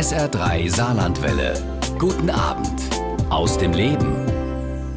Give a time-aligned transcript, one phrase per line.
[0.00, 1.52] SR3 Saarlandwelle.
[1.98, 2.80] Guten Abend
[3.28, 4.16] aus dem Leben.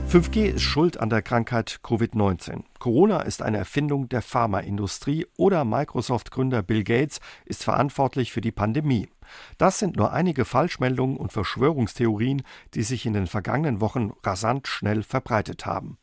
[0.08, 2.64] 5G ist schuld an der Krankheit Covid-19.
[2.80, 9.10] Corona ist eine Erfindung der Pharmaindustrie oder Microsoft-Gründer Bill Gates ist verantwortlich für die Pandemie.
[9.58, 12.42] Das sind nur einige Falschmeldungen und Verschwörungstheorien,
[12.74, 15.98] die sich in den vergangenen Wochen rasant schnell verbreitet haben.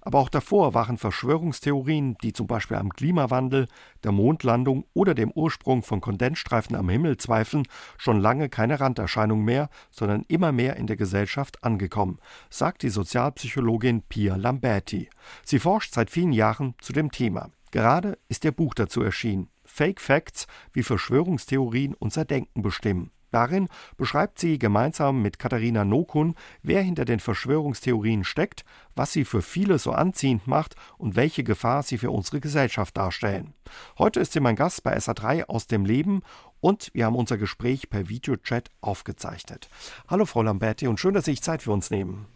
[0.00, 3.68] Aber auch davor waren Verschwörungstheorien, die zum Beispiel am Klimawandel,
[4.04, 7.66] der Mondlandung oder dem Ursprung von Kondensstreifen am Himmel zweifeln,
[7.98, 12.18] schon lange keine Randerscheinung mehr, sondern immer mehr in der Gesellschaft angekommen,
[12.50, 15.08] sagt die Sozialpsychologin Pia Lamberti.
[15.44, 17.50] Sie forscht seit vielen Jahren zu dem Thema.
[17.70, 19.48] Gerade ist ihr Buch dazu erschienen.
[19.64, 23.10] Fake Facts, wie Verschwörungstheorien unser Denken bestimmen.
[23.32, 28.64] Darin beschreibt sie gemeinsam mit Katharina Nokun, wer hinter den Verschwörungstheorien steckt,
[28.94, 33.54] was sie für viele so anziehend macht und welche Gefahr sie für unsere Gesellschaft darstellen.
[33.98, 36.22] Heute ist sie mein Gast bei SA3 aus dem Leben
[36.60, 39.68] und wir haben unser Gespräch per Videochat aufgezeichnet.
[40.08, 42.26] Hallo Frau Lamberti und schön, dass Sie sich Zeit für uns nehmen.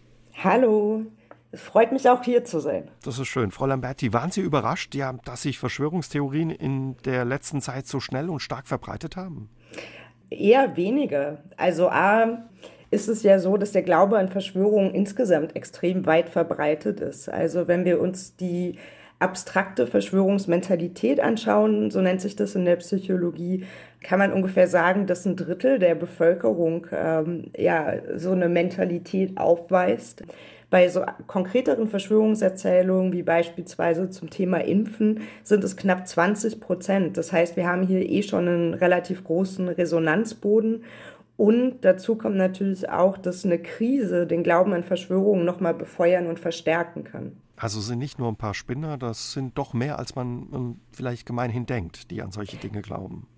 [0.42, 1.04] Hallo.
[1.52, 2.90] Es freut mich auch hier zu sein.
[3.02, 3.50] Das ist schön.
[3.50, 8.28] Frau Lamberti, waren Sie überrascht, ja, dass sich Verschwörungstheorien in der letzten Zeit so schnell
[8.28, 9.48] und stark verbreitet haben?
[10.38, 11.38] Eher weniger.
[11.56, 12.44] Also A
[12.90, 17.28] ist es ja so, dass der Glaube an Verschwörungen insgesamt extrem weit verbreitet ist.
[17.28, 18.76] Also wenn wir uns die
[19.18, 23.64] abstrakte Verschwörungsmentalität anschauen, so nennt sich das in der Psychologie,
[24.02, 30.22] kann man ungefähr sagen, dass ein Drittel der Bevölkerung ähm, ja so eine Mentalität aufweist.
[30.68, 37.16] Bei so konkreteren Verschwörungserzählungen, wie beispielsweise zum Thema Impfen, sind es knapp 20 Prozent.
[37.16, 40.82] Das heißt, wir haben hier eh schon einen relativ großen Resonanzboden.
[41.36, 46.40] Und dazu kommt natürlich auch, dass eine Krise den Glauben an Verschwörungen nochmal befeuern und
[46.40, 47.36] verstärken kann.
[47.56, 51.26] Also sind nicht nur ein paar Spinner, das sind doch mehr, als man ähm, vielleicht
[51.26, 53.28] gemeinhin denkt, die an solche Dinge glauben.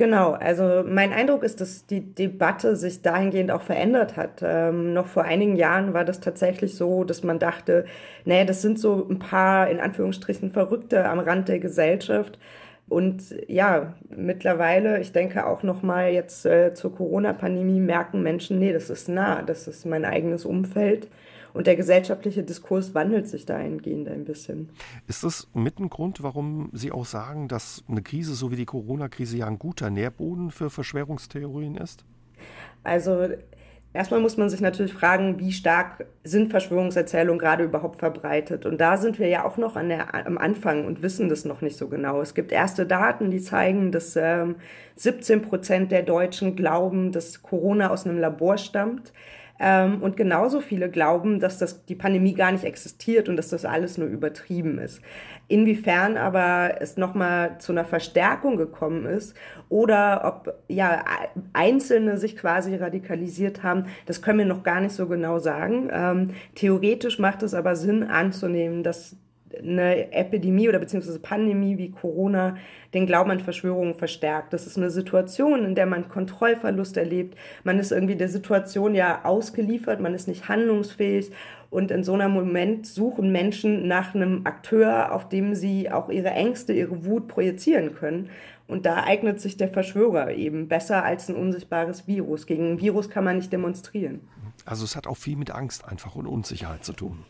[0.00, 4.40] Genau, also mein Eindruck ist, dass die Debatte sich dahingehend auch verändert hat.
[4.42, 7.84] Ähm, noch vor einigen Jahren war das tatsächlich so, dass man dachte,
[8.24, 12.38] nee, das sind so ein paar in Anführungsstrichen Verrückte am Rand der Gesellschaft.
[12.88, 18.72] Und ja, mittlerweile, ich denke auch noch mal jetzt äh, zur Corona-Pandemie merken Menschen, nee,
[18.72, 21.08] das ist nah, das ist mein eigenes Umfeld.
[21.52, 24.70] Und der gesellschaftliche Diskurs wandelt sich dahingehend ein bisschen.
[25.06, 28.66] Ist das mit ein Grund, warum Sie auch sagen, dass eine Krise so wie die
[28.66, 32.04] Corona-Krise ja ein guter Nährboden für Verschwörungstheorien ist?
[32.82, 33.28] Also
[33.92, 38.64] Erstmal muss man sich natürlich fragen, wie stark sind Verschwörungserzählungen gerade überhaupt verbreitet?
[38.64, 41.60] Und da sind wir ja auch noch an der, am Anfang und wissen das noch
[41.60, 42.20] nicht so genau.
[42.20, 44.56] Es gibt erste Daten, die zeigen, dass ähm,
[44.94, 49.12] 17 Prozent der Deutschen glauben, dass Corona aus einem Labor stammt.
[49.60, 53.66] Ähm, und genauso viele glauben, dass das, die Pandemie gar nicht existiert und dass das
[53.66, 55.02] alles nur übertrieben ist.
[55.48, 59.36] Inwiefern aber es nochmal zu einer Verstärkung gekommen ist
[59.68, 61.04] oder ob ja
[61.52, 65.90] Einzelne sich quasi radikalisiert haben, das können wir noch gar nicht so genau sagen.
[65.92, 69.16] Ähm, theoretisch macht es aber Sinn anzunehmen, dass
[69.58, 72.56] eine Epidemie oder beziehungsweise Pandemie wie Corona
[72.94, 74.52] den Glauben an Verschwörungen verstärkt.
[74.52, 77.36] Das ist eine Situation, in der man Kontrollverlust erlebt.
[77.64, 81.30] Man ist irgendwie der Situation ja ausgeliefert, man ist nicht handlungsfähig.
[81.70, 86.30] Und in so einem Moment suchen Menschen nach einem Akteur, auf dem sie auch ihre
[86.30, 88.28] Ängste, ihre Wut projizieren können.
[88.66, 92.46] Und da eignet sich der Verschwörer eben besser als ein unsichtbares Virus.
[92.46, 94.20] Gegen ein Virus kann man nicht demonstrieren.
[94.64, 97.24] Also es hat auch viel mit Angst einfach und Unsicherheit zu tun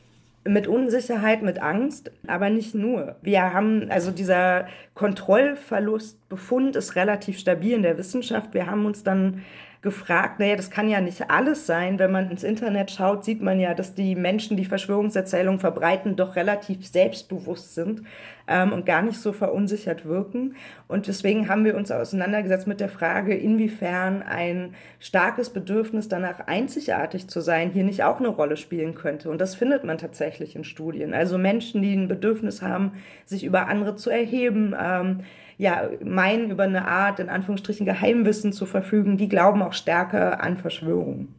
[0.45, 3.17] mit Unsicherheit, mit Angst, aber nicht nur.
[3.23, 8.55] Wir haben, also dieser Kontrollverlustbefund ist relativ stabil in der Wissenschaft.
[8.55, 9.43] Wir haben uns dann
[9.83, 11.99] gefragt, naja, das kann ja nicht alles sein.
[11.99, 16.37] Wenn man ins Internet schaut, sieht man ja, dass die Menschen, die Verschwörungserzählungen verbreiten, doch
[16.37, 18.03] relativ selbstbewusst sind
[18.47, 20.57] ähm, und gar nicht so verunsichert wirken.
[20.87, 27.29] Und deswegen haben wir uns auseinandergesetzt mit der Frage, inwiefern ein starkes Bedürfnis danach einzigartig
[27.29, 29.31] zu sein hier nicht auch eine Rolle spielen könnte.
[29.31, 31.15] Und das findet man tatsächlich in Studien.
[31.15, 32.93] Also Menschen, die ein Bedürfnis haben,
[33.25, 35.21] sich über andere zu erheben, ähm,
[35.61, 40.57] ja, meinen, über eine Art, in Anführungsstrichen, Geheimwissen zu verfügen, die glauben auch stärker an
[40.57, 41.35] Verschwörungen.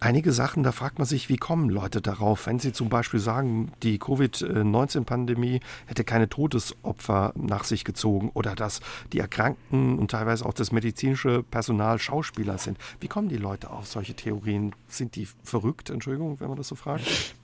[0.00, 3.70] Einige Sachen, da fragt man sich, wie kommen Leute darauf, wenn sie zum Beispiel sagen,
[3.84, 8.80] die Covid-19-Pandemie hätte keine Todesopfer nach sich gezogen oder dass
[9.12, 12.78] die Erkrankten und teilweise auch das medizinische Personal Schauspieler sind.
[12.98, 14.74] Wie kommen die Leute auf solche Theorien?
[14.88, 17.34] Sind die verrückt, Entschuldigung, wenn man das so fragt?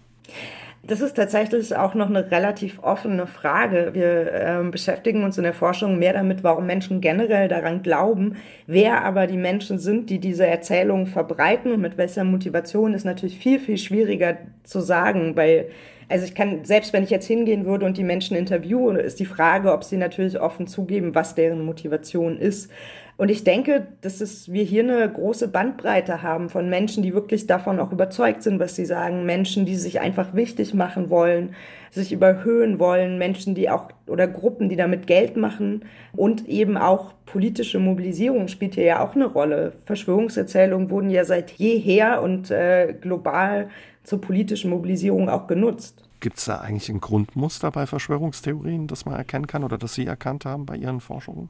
[0.85, 3.91] Das ist tatsächlich auch noch eine relativ offene Frage.
[3.93, 8.35] Wir äh, beschäftigen uns in der Forschung mehr damit, warum Menschen generell daran glauben.
[8.67, 13.39] Wer aber die Menschen sind, die diese Erzählungen verbreiten und mit welcher Motivation, ist natürlich
[13.39, 15.37] viel, viel schwieriger zu sagen.
[15.37, 15.67] Weil,
[16.13, 19.25] also ich kann, selbst wenn ich jetzt hingehen würde und die Menschen interviewen, ist die
[19.25, 22.71] Frage, ob sie natürlich offen zugeben, was deren Motivation ist.
[23.17, 27.47] Und ich denke, dass es, wir hier eine große Bandbreite haben von Menschen, die wirklich
[27.47, 29.25] davon auch überzeugt sind, was sie sagen.
[29.25, 31.55] Menschen, die sich einfach wichtig machen wollen,
[31.91, 33.17] sich überhöhen wollen.
[33.19, 35.85] Menschen, die auch, oder Gruppen, die damit Geld machen.
[36.15, 39.73] Und eben auch politische Mobilisierung spielt hier ja auch eine Rolle.
[39.87, 43.69] Verschwörungserzählungen wurden ja seit jeher und äh, global
[44.03, 46.03] zur politischen Mobilisierung auch genutzt.
[46.21, 50.07] Gibt es da eigentlich ein Grundmuster bei Verschwörungstheorien, das man erkennen kann oder das Sie
[50.07, 51.49] erkannt haben bei Ihren Forschungen?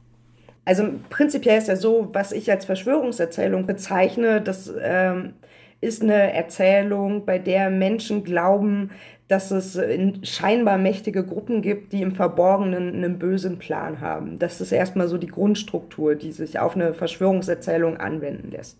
[0.65, 5.33] Also prinzipiell ist ja so, was ich als Verschwörungserzählung bezeichne, das ähm,
[5.81, 8.91] ist eine Erzählung, bei der Menschen glauben,
[9.27, 9.79] dass es
[10.23, 14.39] scheinbar mächtige Gruppen gibt, die im Verborgenen einen bösen Plan haben.
[14.39, 18.79] Das ist erstmal so die Grundstruktur, die sich auf eine Verschwörungserzählung anwenden lässt.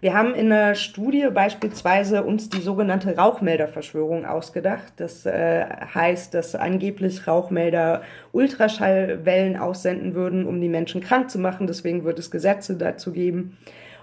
[0.00, 4.92] Wir haben in einer Studie beispielsweise uns die sogenannte Rauchmelderverschwörung ausgedacht.
[4.96, 11.66] Das äh, heißt, dass angeblich Rauchmelder Ultraschallwellen aussenden würden, um die Menschen krank zu machen.
[11.66, 13.58] Deswegen wird es Gesetze dazu geben.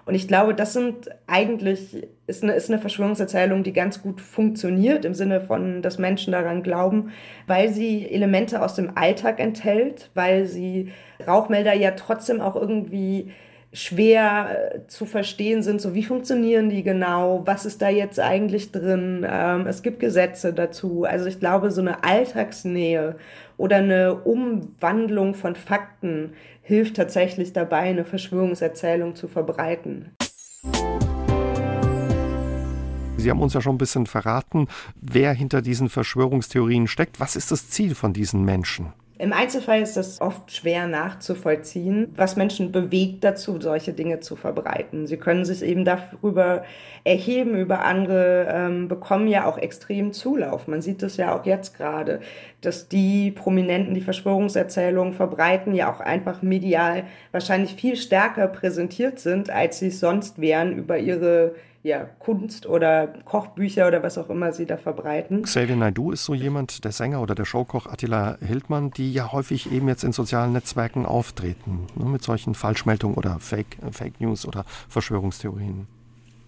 [0.05, 5.03] Und ich glaube, das sind eigentlich, ist eine, ist eine Verschwörungserzählung, die ganz gut funktioniert
[5.03, 7.11] im Sinne von, dass Menschen daran glauben,
[7.47, 10.91] weil sie Elemente aus dem Alltag enthält, weil sie
[11.25, 13.31] Rauchmelder ja trotzdem auch irgendwie
[13.75, 18.71] schwer äh, zu verstehen sind, so wie funktionieren die genau, was ist da jetzt eigentlich
[18.71, 21.03] drin, ähm, es gibt Gesetze dazu.
[21.03, 23.17] Also ich glaube, so eine Alltagsnähe
[23.57, 30.15] oder eine Umwandlung von Fakten hilft tatsächlich dabei, eine Verschwörungserzählung zu verbreiten.
[33.17, 34.67] Sie haben uns ja schon ein bisschen verraten,
[35.01, 37.19] wer hinter diesen Verschwörungstheorien steckt.
[37.19, 38.93] Was ist das Ziel von diesen Menschen?
[39.17, 45.07] Im Einzelfall ist das oft schwer nachzuvollziehen, was Menschen bewegt dazu, solche Dinge zu verbreiten.
[45.07, 46.65] Sie können sich eben darüber
[47.05, 50.67] erheben, über andere, ähm, bekommen ja auch extrem Zulauf.
[50.67, 52.19] Man sieht es ja auch jetzt gerade,
[52.59, 59.49] dass die Prominenten, die Verschwörungserzählungen verbreiten, ja auch einfach medial wahrscheinlich viel stärker präsentiert sind,
[59.49, 64.51] als sie es sonst wären über ihre ja, Kunst oder Kochbücher oder was auch immer
[64.51, 65.43] sie da verbreiten.
[65.43, 69.71] Xavier Naidu ist so jemand, der Sänger oder der Showkoch Attila Hildmann, die ja häufig
[69.71, 74.65] eben jetzt in sozialen Netzwerken auftreten, ne, mit solchen Falschmeldungen oder Fake, Fake News oder
[74.89, 75.85] Verschwörungstheorien.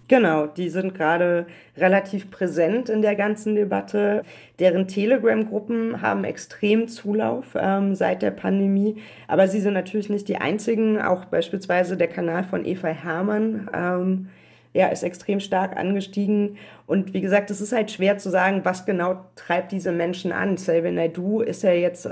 [0.08, 1.46] Genau, die sind gerade
[1.76, 4.24] relativ präsent in der ganzen Debatte.
[4.58, 8.96] Deren Telegram-Gruppen haben extrem Zulauf ähm, seit der Pandemie.
[9.28, 11.00] Aber sie sind natürlich nicht die einzigen.
[11.00, 14.28] Auch beispielsweise der Kanal von Eva Hermann ähm,
[14.74, 16.56] ja, ist extrem stark angestiegen.
[16.86, 20.56] Und wie gesagt, es ist halt schwer zu sagen, was genau treibt diese Menschen an.
[20.56, 22.08] Xavier Naidoo ist ja jetzt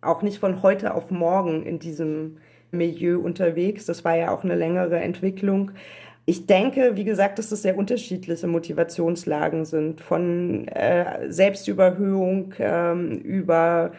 [0.00, 2.38] auch nicht von heute auf morgen in diesem
[2.70, 3.86] Milieu unterwegs.
[3.86, 5.72] Das war ja auch eine längere Entwicklung.
[6.26, 13.92] Ich denke, wie gesagt, dass das sehr unterschiedliche Motivationslagen sind, von äh, Selbstüberhöhung ähm, über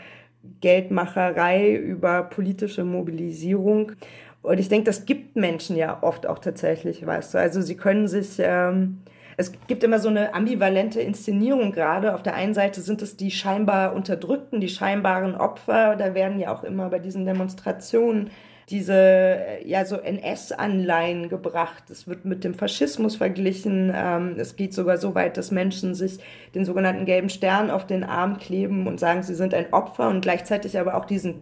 [0.62, 3.94] Geldmacherei, über politische Mobilisierung.
[4.41, 7.38] Und ich denke, das gibt Menschen ja oft auch tatsächlich, weißt du.
[7.38, 9.01] Also sie können sich, ähm,
[9.38, 12.15] es gibt immer so eine ambivalente Inszenierung gerade.
[12.15, 15.95] Auf der einen Seite sind es die scheinbar Unterdrückten, die scheinbaren Opfer.
[15.95, 18.31] Da werden ja auch immer bei diesen Demonstrationen
[18.71, 21.89] diese äh, ja so NS-Anleihen gebracht.
[21.89, 23.91] Es wird mit dem Faschismus verglichen.
[23.93, 26.19] Ähm, es geht sogar so weit, dass Menschen sich
[26.55, 30.21] den sogenannten gelben Stern auf den Arm kleben und sagen, sie sind ein Opfer und
[30.21, 31.41] gleichzeitig aber auch diesen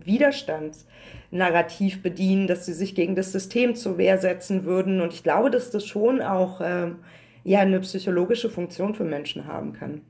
[1.32, 5.02] Widerstandsnarrativ bedienen, dass sie sich gegen das System zur Wehr setzen würden.
[5.02, 6.98] Und ich glaube, dass das schon auch ähm,
[7.44, 10.02] ja eine psychologische Funktion für Menschen haben kann.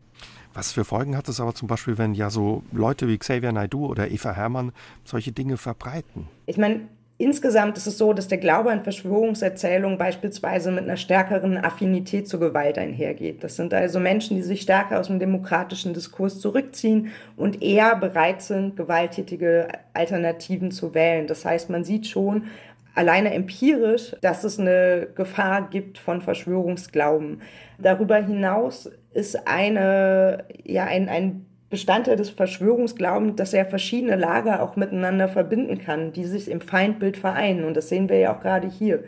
[0.54, 3.86] Was für Folgen hat es aber zum Beispiel, wenn ja so Leute wie Xavier Naidu
[3.86, 4.72] oder Eva Herrmann
[5.04, 6.28] solche Dinge verbreiten?
[6.48, 6.82] Ich meine,
[7.22, 12.40] Insgesamt ist es so, dass der Glaube an Verschwörungserzählungen beispielsweise mit einer stärkeren Affinität zur
[12.40, 13.44] Gewalt einhergeht.
[13.44, 18.42] Das sind also Menschen, die sich stärker aus dem demokratischen Diskurs zurückziehen und eher bereit
[18.42, 21.28] sind, gewalttätige Alternativen zu wählen.
[21.28, 22.46] Das heißt, man sieht schon
[22.96, 27.42] alleine empirisch, dass es eine Gefahr gibt von Verschwörungsglauben.
[27.80, 34.76] Darüber hinaus ist eine, ja, ein, ein Bestandteil des Verschwörungsglaubens, dass er verschiedene Lager auch
[34.76, 37.64] miteinander verbinden kann, die sich im Feindbild vereinen.
[37.64, 39.04] Und das sehen wir ja auch gerade hier,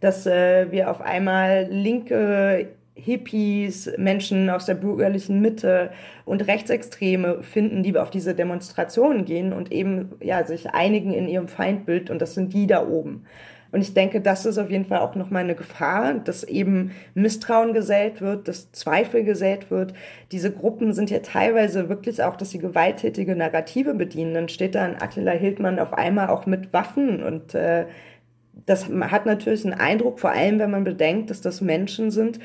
[0.00, 5.90] dass äh, wir auf einmal linke Hippies, Menschen aus der bürgerlichen Mitte
[6.24, 11.48] und Rechtsextreme finden, die auf diese Demonstrationen gehen und eben ja sich einigen in ihrem
[11.48, 13.26] Feindbild und das sind die da oben.
[13.74, 17.74] Und ich denke, das ist auf jeden Fall auch nochmal eine Gefahr, dass eben Misstrauen
[17.74, 19.94] gesät wird, dass Zweifel gesät wird.
[20.30, 24.32] Diese Gruppen sind ja teilweise wirklich auch, dass sie gewalttätige Narrative bedienen.
[24.32, 27.86] Dann steht da ein Attila Hildmann auf einmal auch mit Waffen und äh,
[28.64, 32.38] das hat natürlich einen Eindruck, vor allem wenn man bedenkt, dass das Menschen sind,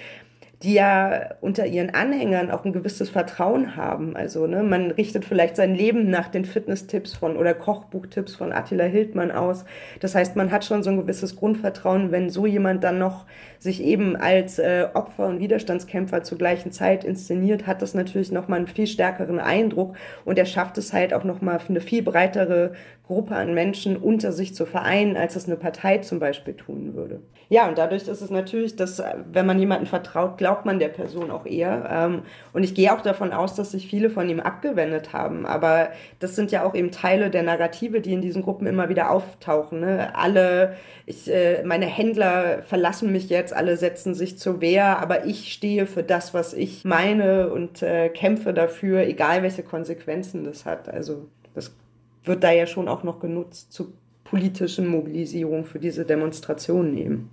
[0.61, 4.17] die ja unter ihren Anhängern auch ein gewisses Vertrauen haben.
[4.17, 8.83] Also ne, man richtet vielleicht sein Leben nach den Fitness-Tipps von oder Kochbuchtipps von Attila
[8.83, 9.63] Hildmann aus.
[10.01, 13.25] Das heißt, man hat schon so ein gewisses Grundvertrauen, wenn so jemand dann noch
[13.57, 18.59] sich eben als äh, Opfer und Widerstandskämpfer zur gleichen Zeit inszeniert, hat das natürlich nochmal
[18.59, 22.73] einen viel stärkeren Eindruck und er schafft es halt auch nochmal für eine viel breitere
[23.09, 27.21] Gruppe an Menschen unter sich zu vereinen, als es eine Partei zum Beispiel tun würde.
[27.49, 29.01] Ja, und dadurch ist es natürlich, dass
[29.31, 31.89] wenn man jemanden vertraut, glaubt man der Person auch eher.
[31.91, 32.21] Ähm,
[32.53, 35.45] und ich gehe auch davon aus, dass sich viele von ihm abgewendet haben.
[35.45, 35.89] Aber
[36.19, 39.79] das sind ja auch eben Teile der Narrative, die in diesen Gruppen immer wieder auftauchen.
[39.79, 40.15] Ne?
[40.15, 40.75] Alle,
[41.05, 45.85] ich, äh, meine Händler verlassen mich jetzt, alle setzen sich zur Wehr, aber ich stehe
[45.85, 50.89] für das, was ich meine und äh, kämpfe dafür, egal welche Konsequenzen das hat.
[50.89, 51.75] Also das
[52.23, 57.29] wird da ja schon auch noch genutzt zur politischen Mobilisierung für diese Demonstrationen eben.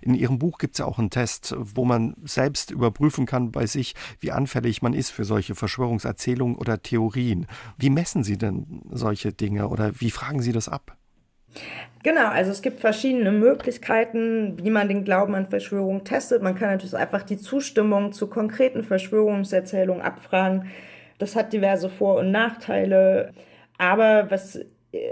[0.00, 3.66] In Ihrem Buch gibt es ja auch einen Test, wo man selbst überprüfen kann bei
[3.66, 7.46] sich, wie anfällig man ist für solche Verschwörungserzählungen oder Theorien.
[7.76, 10.96] Wie messen Sie denn solche Dinge oder wie fragen Sie das ab?
[12.02, 16.42] Genau, also es gibt verschiedene Möglichkeiten, wie man den Glauben an Verschwörungen testet.
[16.42, 20.68] Man kann natürlich einfach die Zustimmung zu konkreten Verschwörungserzählungen abfragen.
[21.18, 23.32] Das hat diverse Vor- und Nachteile.
[23.78, 24.60] Aber was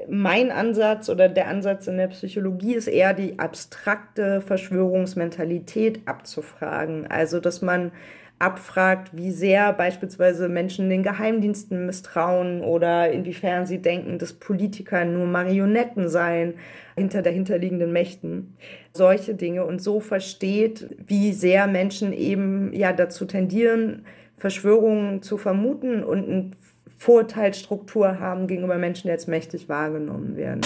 [0.08, 7.06] mein Ansatz oder der Ansatz in der Psychologie ist eher die abstrakte Verschwörungsmentalität abzufragen.
[7.06, 7.92] Also, dass man
[8.38, 15.26] abfragt, wie sehr beispielsweise Menschen den Geheimdiensten misstrauen oder inwiefern sie denken, dass Politiker nur
[15.26, 16.54] Marionetten seien
[16.96, 18.56] hinter dahinterliegenden Mächten.
[18.92, 24.04] Solche Dinge und so versteht, wie sehr Menschen eben ja dazu tendieren,
[24.36, 26.56] Verschwörungen zu vermuten und ein
[26.98, 30.62] Vorurteilsstruktur haben gegenüber Menschen, die als mächtig wahrgenommen werden.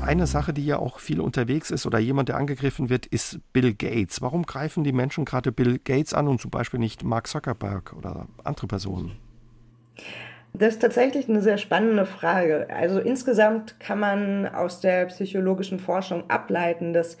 [0.00, 3.74] Eine Sache, die ja auch viel unterwegs ist oder jemand, der angegriffen wird, ist Bill
[3.74, 4.22] Gates.
[4.22, 8.28] Warum greifen die Menschen gerade Bill Gates an und zum Beispiel nicht Mark Zuckerberg oder
[8.44, 9.18] andere Personen?
[10.52, 12.68] Das ist tatsächlich eine sehr spannende Frage.
[12.70, 17.18] Also insgesamt kann man aus der psychologischen Forschung ableiten, dass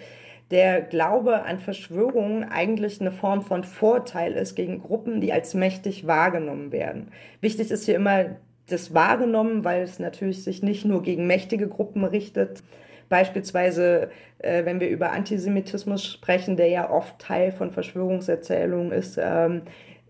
[0.50, 6.06] der Glaube an Verschwörungen eigentlich eine Form von Vorteil ist gegen Gruppen, die als mächtig
[6.06, 7.08] wahrgenommen werden.
[7.40, 8.36] Wichtig ist hier immer
[8.68, 12.62] das wahrgenommen, weil es natürlich sich nicht nur gegen mächtige Gruppen richtet.
[13.08, 19.18] Beispielsweise, äh, wenn wir über Antisemitismus sprechen, der ja oft Teil von Verschwörungserzählungen ist.
[19.20, 19.62] Ähm,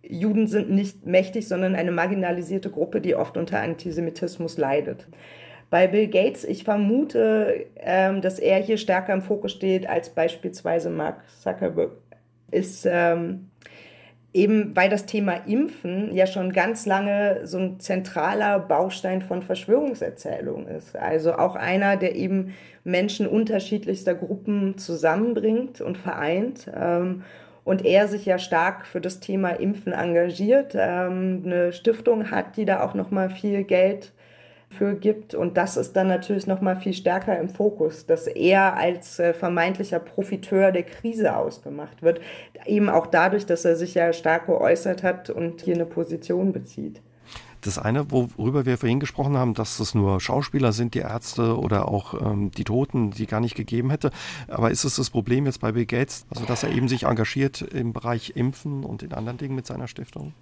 [0.03, 5.07] Juden sind nicht mächtig, sondern eine marginalisierte Gruppe, die oft unter Antisemitismus leidet.
[5.69, 10.91] Bei Bill Gates, ich vermute, ähm, dass er hier stärker im Fokus steht als beispielsweise
[10.91, 11.91] Mark Zuckerberg,
[12.51, 13.51] ist ähm,
[14.33, 20.69] eben, weil das Thema Impfen ja schon ganz lange so ein zentraler Baustein von Verschwörungserzählungen
[20.69, 20.95] ist.
[20.95, 22.55] Also auch einer, der eben
[22.85, 26.71] Menschen unterschiedlichster Gruppen zusammenbringt und vereint.
[26.75, 27.25] Ähm,
[27.65, 32.65] und er sich ja stark für das Thema Impfen engagiert, ähm, eine Stiftung hat, die
[32.65, 34.13] da auch noch mal viel Geld
[34.69, 35.35] für gibt.
[35.35, 39.33] Und das ist dann natürlich noch mal viel stärker im Fokus, dass er als äh,
[39.33, 42.21] vermeintlicher Profiteur der Krise ausgemacht wird.
[42.67, 47.01] Eben auch dadurch, dass er sich ja stark geäußert hat und hier eine Position bezieht.
[47.63, 51.89] Das eine, worüber wir vorhin gesprochen haben, dass es nur Schauspieler sind, die Ärzte oder
[51.89, 54.11] auch ähm, die Toten, die gar nicht gegeben hätte.
[54.47, 57.63] Aber ist es das Problem jetzt bei Bill Gates, also dass er eben sich engagiert
[57.63, 60.33] im Bereich Impfen und in anderen Dingen mit seiner Stiftung?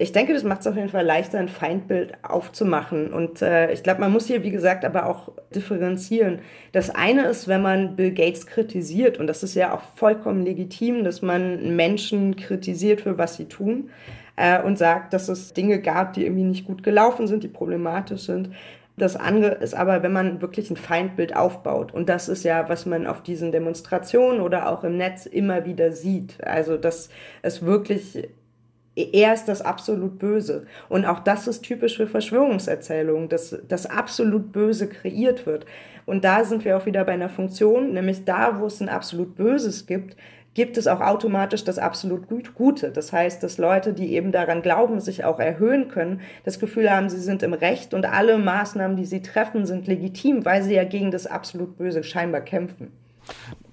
[0.00, 3.12] Ich denke, das macht es auf jeden Fall leichter, ein Feindbild aufzumachen.
[3.12, 6.38] Und äh, ich glaube, man muss hier, wie gesagt, aber auch differenzieren.
[6.72, 11.04] Das eine ist, wenn man Bill Gates kritisiert, und das ist ja auch vollkommen legitim,
[11.04, 13.90] dass man Menschen kritisiert für was sie tun
[14.36, 18.22] äh, und sagt, dass es Dinge gab, die irgendwie nicht gut gelaufen sind, die problematisch
[18.22, 18.52] sind.
[18.96, 21.92] Das andere ist aber, wenn man wirklich ein Feindbild aufbaut.
[21.92, 25.92] Und das ist ja, was man auf diesen Demonstrationen oder auch im Netz immer wieder
[25.92, 26.42] sieht.
[26.42, 27.10] Also, dass
[27.42, 28.28] es wirklich
[29.12, 30.66] er ist das absolut Böse.
[30.88, 35.66] Und auch das ist typisch für Verschwörungserzählungen, dass das absolut Böse kreiert wird.
[36.06, 39.36] Und da sind wir auch wieder bei einer Funktion, nämlich da, wo es ein absolut
[39.36, 40.16] Böses gibt,
[40.54, 42.90] gibt es auch automatisch das absolut Gute.
[42.90, 47.08] Das heißt, dass Leute, die eben daran glauben, sich auch erhöhen können, das Gefühl haben,
[47.08, 50.84] sie sind im Recht und alle Maßnahmen, die sie treffen, sind legitim, weil sie ja
[50.84, 52.90] gegen das absolut Böse scheinbar kämpfen.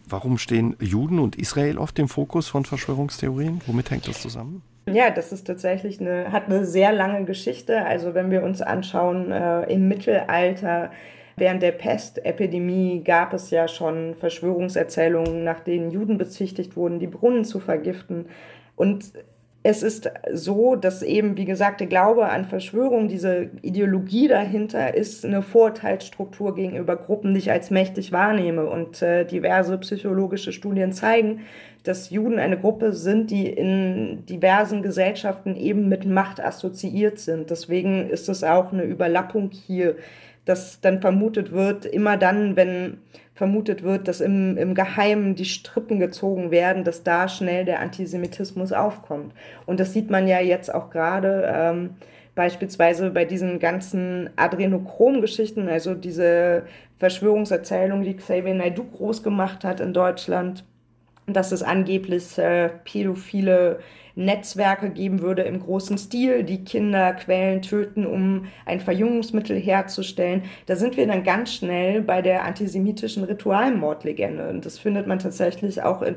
[0.09, 3.61] Warum stehen Juden und Israel oft im Fokus von Verschwörungstheorien?
[3.65, 4.61] Womit hängt das zusammen?
[4.89, 7.85] Ja, das ist tatsächlich eine, hat eine sehr lange Geschichte.
[7.85, 10.91] Also wenn wir uns anschauen, äh, im Mittelalter,
[11.35, 17.43] während der Pestepidemie gab es ja schon Verschwörungserzählungen, nach denen Juden bezichtigt wurden, die Brunnen
[17.43, 18.27] zu vergiften.
[18.77, 19.11] Und
[19.69, 25.25] es ist so, dass eben, wie gesagt, der Glaube an Verschwörung, diese Ideologie dahinter ist
[25.25, 28.65] eine Vorurteilsstruktur gegenüber Gruppen, die ich als mächtig wahrnehme.
[28.65, 31.41] Und äh, diverse psychologische Studien zeigen,
[31.83, 37.49] dass Juden eine Gruppe sind, die in diversen Gesellschaften eben mit Macht assoziiert sind.
[37.49, 39.97] Deswegen ist es auch eine Überlappung hier,
[40.47, 42.99] dass dann vermutet wird, immer dann, wenn
[43.37, 48.73] vermutet wird, dass im, im Geheimen die Strippen gezogen werden, dass da schnell der Antisemitismus
[48.73, 49.33] aufkommt.
[49.67, 51.91] Und das sieht man ja jetzt auch gerade ähm,
[52.33, 56.63] beispielsweise bei diesen ganzen Adrenochrom-Geschichten, also diese
[56.97, 60.63] Verschwörungserzählung, die Xavier Naidoo groß gemacht hat in Deutschland,
[61.27, 63.79] dass es angeblich äh, pädophile
[64.17, 70.43] Netzwerke geben würde im großen Stil, die Kinder quälen, töten, um ein Verjüngungsmittel herzustellen.
[70.65, 74.49] Da sind wir dann ganz schnell bei der antisemitischen Ritualmordlegende.
[74.49, 76.15] Und das findet man tatsächlich auch in,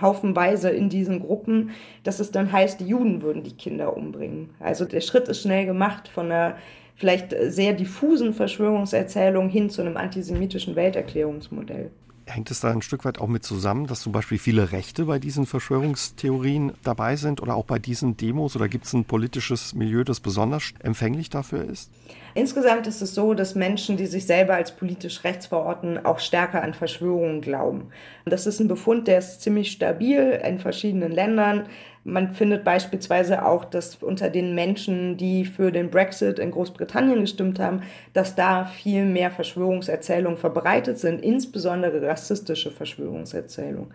[0.00, 1.70] haufenweise in diesen Gruppen,
[2.02, 4.50] dass es dann heißt, die Juden würden die Kinder umbringen.
[4.58, 6.56] Also der Schritt ist schnell gemacht von einer
[6.96, 11.92] vielleicht sehr diffusen Verschwörungserzählung hin zu einem antisemitischen Welterklärungsmodell.
[12.28, 15.20] Hängt es da ein Stück weit auch mit zusammen, dass zum Beispiel viele Rechte bei
[15.20, 18.56] diesen Verschwörungstheorien dabei sind oder auch bei diesen Demos?
[18.56, 21.88] Oder gibt es ein politisches Milieu, das besonders empfänglich dafür ist?
[22.34, 26.64] Insgesamt ist es so, dass Menschen, die sich selber als politisch rechts verorten, auch stärker
[26.64, 27.90] an Verschwörungen glauben.
[28.24, 31.68] Das ist ein Befund, der ist ziemlich stabil in verschiedenen Ländern.
[32.08, 37.58] Man findet beispielsweise auch, dass unter den Menschen, die für den Brexit in Großbritannien gestimmt
[37.58, 37.82] haben,
[38.12, 43.92] dass da viel mehr Verschwörungserzählungen verbreitet sind, insbesondere rassistische Verschwörungserzählungen.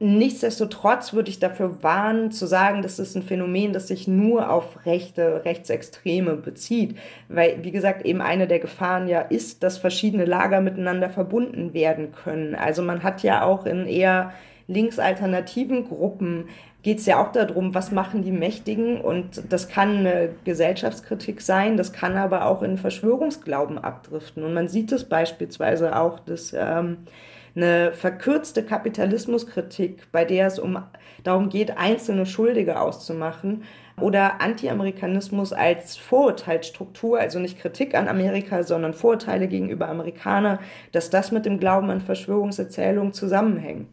[0.00, 4.84] Nichtsdestotrotz würde ich dafür warnen, zu sagen, das ist ein Phänomen, das sich nur auf
[4.84, 6.98] rechte, Rechtsextreme bezieht.
[7.28, 12.10] Weil, wie gesagt, eben eine der Gefahren ja ist, dass verschiedene Lager miteinander verbunden werden
[12.10, 12.56] können.
[12.56, 14.32] Also man hat ja auch in eher
[14.66, 16.48] linksalternativen Gruppen
[16.82, 21.76] geht es ja auch darum, was machen die Mächtigen und das kann eine Gesellschaftskritik sein,
[21.76, 24.44] das kann aber auch in Verschwörungsglauben abdriften.
[24.44, 26.98] Und man sieht es beispielsweise auch, dass ähm,
[27.56, 30.78] eine verkürzte Kapitalismuskritik, bei der es um,
[31.22, 33.64] darum geht, einzelne Schuldige auszumachen,
[34.00, 40.58] oder Anti-Amerikanismus als Vorurteilsstruktur, also nicht Kritik an Amerika, sondern Vorurteile gegenüber Amerikanern,
[40.92, 43.86] dass das mit dem Glauben an Verschwörungserzählungen zusammenhängt.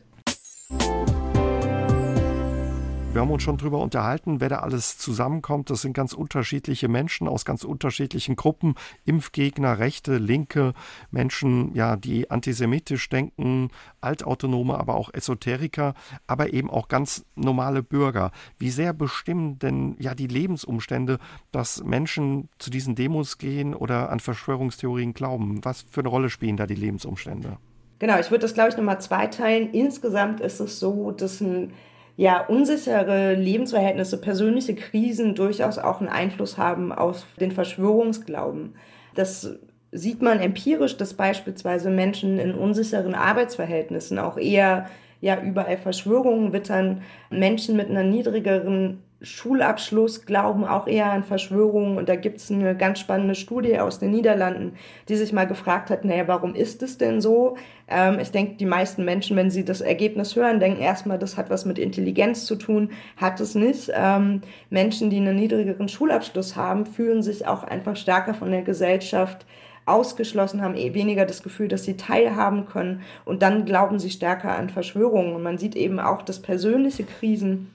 [3.14, 5.70] Wir haben uns schon darüber unterhalten, wer da alles zusammenkommt.
[5.70, 8.76] Das sind ganz unterschiedliche Menschen aus ganz unterschiedlichen Gruppen.
[9.04, 10.74] Impfgegner, Rechte, Linke,
[11.12, 13.68] Menschen, ja, die antisemitisch denken,
[14.00, 15.94] Altautonome, aber auch Esoteriker,
[16.26, 18.32] aber eben auch ganz normale Bürger.
[18.58, 21.20] Wie sehr bestimmen denn ja die Lebensumstände,
[21.52, 25.66] dass Menschen zu diesen Demos gehen oder an Verschwörungstheorien glauben?
[25.66, 27.58] Was für eine Rolle spielen da die Lebensumstände?
[28.02, 29.74] Genau, ich würde das, glaube ich, nochmal zweiteilen.
[29.74, 31.72] Insgesamt ist es so, dass ein
[32.18, 38.74] ja, unsichere Lebensverhältnisse, persönliche Krisen durchaus auch einen Einfluss haben auf den Verschwörungsglauben.
[39.14, 39.56] Das
[39.92, 47.04] sieht man empirisch, dass beispielsweise Menschen in unsicheren Arbeitsverhältnissen auch eher ja überall Verschwörungen wittern,
[47.30, 51.98] Menschen mit einer niedrigeren Schulabschluss glauben auch eher an Verschwörungen.
[51.98, 54.74] Und da gibt es eine ganz spannende Studie aus den Niederlanden,
[55.10, 57.56] die sich mal gefragt hat, naja, warum ist es denn so?
[57.88, 61.50] Ähm, ich denke, die meisten Menschen, wenn sie das Ergebnis hören, denken erstmal, das hat
[61.50, 62.90] was mit Intelligenz zu tun.
[63.18, 63.92] Hat es nicht.
[63.94, 69.46] Ähm, Menschen, die einen niedrigeren Schulabschluss haben, fühlen sich auch einfach stärker von der Gesellschaft
[69.86, 74.56] ausgeschlossen, haben eh weniger das Gefühl, dass sie teilhaben können und dann glauben sie stärker
[74.56, 75.36] an Verschwörungen.
[75.36, 77.72] Und man sieht eben auch, dass persönliche Krisen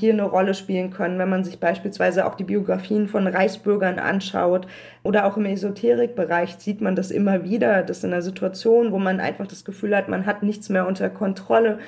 [0.00, 4.66] hier eine Rolle spielen können, wenn man sich beispielsweise auch die Biografien von Reichsbürgern anschaut
[5.02, 9.20] oder auch im Esoterikbereich sieht man das immer wieder, dass in einer Situation, wo man
[9.20, 11.78] einfach das Gefühl hat, man hat nichts mehr unter Kontrolle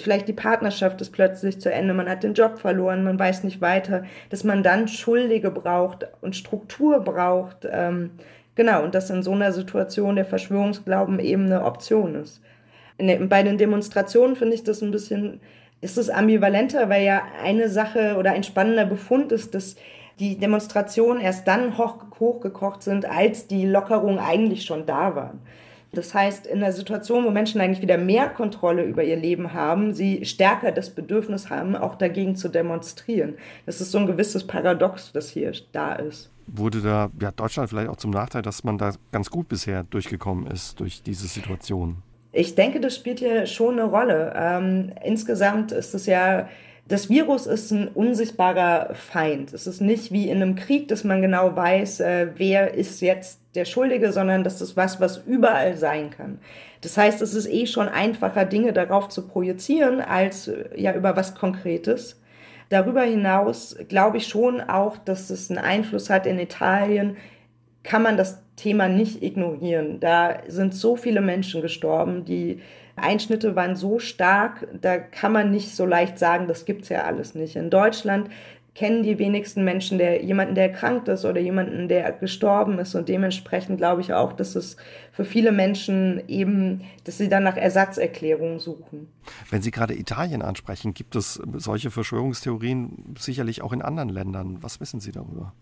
[0.00, 3.60] vielleicht die Partnerschaft ist plötzlich zu Ende, man hat den Job verloren, man weiß nicht
[3.60, 7.68] weiter, dass man dann Schuldige braucht und Struktur braucht.
[7.70, 8.10] Ähm,
[8.54, 12.40] genau, und dass in so einer Situation der Verschwörungsglauben eben eine Option ist.
[12.98, 15.40] Bei den Demonstrationen finde ich das ein bisschen
[15.82, 19.76] ist es ambivalenter, weil ja eine Sache oder ein spannender Befund ist, dass
[20.18, 25.40] die Demonstrationen erst dann hoch, hochgekocht sind, als die Lockerungen eigentlich schon da waren.
[25.92, 29.92] Das heißt, in einer Situation, wo Menschen eigentlich wieder mehr Kontrolle über ihr Leben haben,
[29.92, 33.34] sie stärker das Bedürfnis haben, auch dagegen zu demonstrieren.
[33.66, 36.30] Das ist so ein gewisses Paradox, das hier da ist.
[36.46, 40.46] Wurde da ja, Deutschland vielleicht auch zum Nachteil, dass man da ganz gut bisher durchgekommen
[40.46, 41.98] ist durch diese Situation?
[42.32, 44.32] Ich denke, das spielt hier schon eine Rolle.
[44.34, 46.48] Ähm, insgesamt ist es ja,
[46.88, 49.52] das Virus ist ein unsichtbarer Feind.
[49.52, 53.40] Es ist nicht wie in einem Krieg, dass man genau weiß, äh, wer ist jetzt
[53.54, 56.38] der Schuldige, sondern das ist was, was überall sein kann.
[56.80, 61.34] Das heißt, es ist eh schon einfacher, Dinge darauf zu projizieren, als ja über was
[61.34, 62.20] Konkretes.
[62.70, 67.16] Darüber hinaus glaube ich schon auch, dass es einen Einfluss hat in Italien,
[67.82, 70.00] kann man das Thema nicht ignorieren.
[70.00, 72.60] Da sind so viele Menschen gestorben, die
[72.96, 77.34] Einschnitte waren so stark, da kann man nicht so leicht sagen, das gibt's ja alles
[77.34, 77.56] nicht.
[77.56, 78.28] In Deutschland
[78.74, 82.94] kennen die wenigsten Menschen der, jemanden, der erkrankt ist oder jemanden, der gestorben ist.
[82.94, 84.76] Und dementsprechend glaube ich auch, dass es
[85.10, 89.08] für viele Menschen eben, dass sie dann nach Ersatzerklärungen suchen.
[89.50, 94.62] Wenn Sie gerade Italien ansprechen, gibt es solche Verschwörungstheorien sicherlich auch in anderen Ländern.
[94.62, 95.52] Was wissen Sie darüber?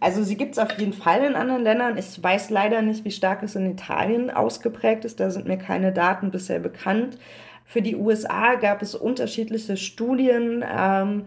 [0.00, 1.98] Also sie gibt es auf jeden Fall in anderen Ländern.
[1.98, 5.20] Ich weiß leider nicht, wie stark es in Italien ausgeprägt ist.
[5.20, 7.18] Da sind mir keine Daten bisher bekannt.
[7.66, 10.64] Für die USA gab es unterschiedliche Studien.
[10.66, 11.26] Ähm,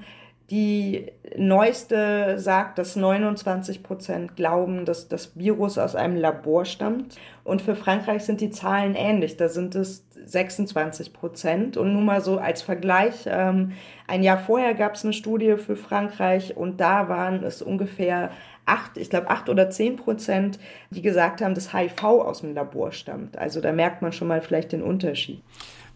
[0.49, 7.15] die neueste sagt, dass 29 Prozent glauben, dass das Virus aus einem Labor stammt.
[7.43, 9.37] Und für Frankreich sind die Zahlen ähnlich.
[9.37, 11.77] Da sind es 26 Prozent.
[11.77, 13.71] Und nun mal so als Vergleich, ähm,
[14.07, 18.31] ein Jahr vorher gab es eine Studie für Frankreich und da waren es ungefähr
[18.65, 22.91] acht, ich glaube acht oder zehn Prozent, die gesagt haben, dass HIV aus dem Labor
[22.91, 23.37] stammt.
[23.37, 25.41] Also da merkt man schon mal vielleicht den Unterschied.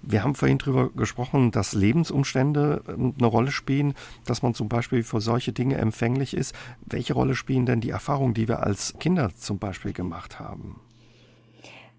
[0.02, 3.94] Wir haben vorhin darüber gesprochen, dass Lebensumstände ähm, eine Rolle spielen,
[4.26, 6.56] dass man zum Beispiel für solche Dinge empfänglich ist.
[6.86, 10.80] Welche Rolle spielen denn die Erfahrungen, die wir als Kinder zum Beispiel gemacht haben?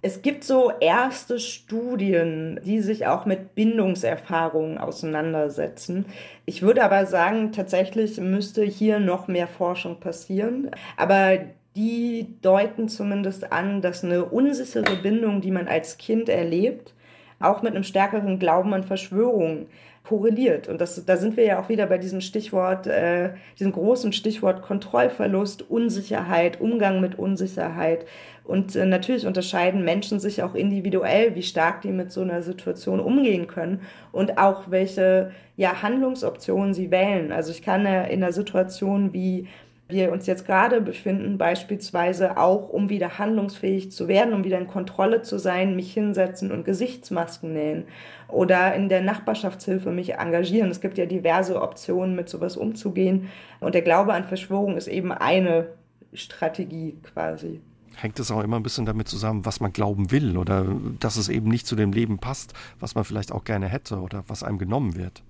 [0.01, 6.07] Es gibt so erste Studien, die sich auch mit Bindungserfahrungen auseinandersetzen.
[6.47, 10.71] Ich würde aber sagen, tatsächlich müsste hier noch mehr Forschung passieren.
[10.97, 11.39] Aber
[11.75, 16.95] die deuten zumindest an, dass eine unsichere Bindung, die man als Kind erlebt,
[17.41, 19.67] auch mit einem stärkeren Glauben an Verschwörungen
[20.09, 20.69] korreliert.
[20.69, 24.63] Und das, da sind wir ja auch wieder bei diesem Stichwort, äh, diesem großen Stichwort
[24.63, 28.07] Kontrollverlust, Unsicherheit, Umgang mit Unsicherheit.
[28.49, 32.99] Und äh, natürlich unterscheiden Menschen sich auch individuell, wie stark die mit so einer Situation
[32.99, 37.31] umgehen können und auch welche ja, Handlungsoptionen sie wählen.
[37.31, 39.47] Also ich kann äh, in einer Situation wie
[39.91, 44.67] wir uns jetzt gerade befinden, beispielsweise auch, um wieder handlungsfähig zu werden, um wieder in
[44.67, 47.85] Kontrolle zu sein, mich hinsetzen und Gesichtsmasken nähen
[48.29, 50.71] oder in der Nachbarschaftshilfe mich engagieren.
[50.71, 53.29] Es gibt ja diverse Optionen, mit sowas umzugehen.
[53.61, 55.69] Und der Glaube an Verschwörung ist eben eine
[56.13, 57.61] Strategie quasi.
[58.01, 60.67] Hängt es auch immer ein bisschen damit zusammen, was man glauben will oder
[61.01, 64.23] dass es eben nicht zu dem Leben passt, was man vielleicht auch gerne hätte oder
[64.29, 65.23] was einem genommen wird?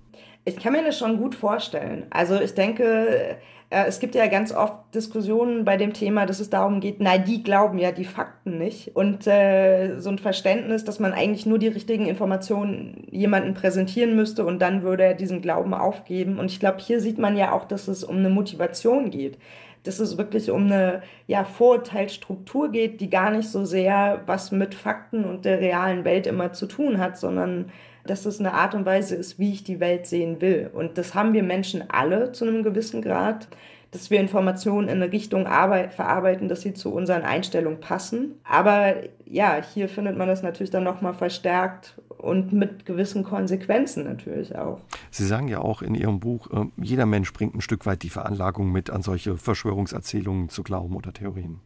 [0.45, 2.05] Ich kann mir das schon gut vorstellen.
[2.11, 3.37] Also ich denke,
[3.69, 7.23] äh, es gibt ja ganz oft Diskussionen bei dem Thema, dass es darum geht, nein,
[7.25, 8.95] die glauben ja die Fakten nicht.
[8.95, 14.45] Und äh, so ein Verständnis, dass man eigentlich nur die richtigen Informationen jemandem präsentieren müsste
[14.45, 16.39] und dann würde er diesen Glauben aufgeben.
[16.39, 19.37] Und ich glaube, hier sieht man ja auch, dass es um eine Motivation geht.
[19.83, 24.75] Dass es wirklich um eine ja, Vorurteilsstruktur geht, die gar nicht so sehr was mit
[24.75, 27.71] Fakten und der realen Welt immer zu tun hat, sondern
[28.05, 30.69] dass es eine Art und Weise ist, wie ich die Welt sehen will.
[30.73, 33.47] Und das haben wir Menschen alle zu einem gewissen Grad,
[33.91, 38.39] dass wir Informationen in eine Richtung arbeit, verarbeiten, dass sie zu unseren Einstellungen passen.
[38.43, 44.55] Aber ja, hier findet man das natürlich dann nochmal verstärkt und mit gewissen Konsequenzen natürlich
[44.55, 44.81] auch.
[45.09, 48.09] Sie sagen ja auch in Ihrem Buch, äh, jeder Mensch bringt ein Stück weit die
[48.09, 51.61] Veranlagung mit, an solche Verschwörungserzählungen zu glauben oder Theorien.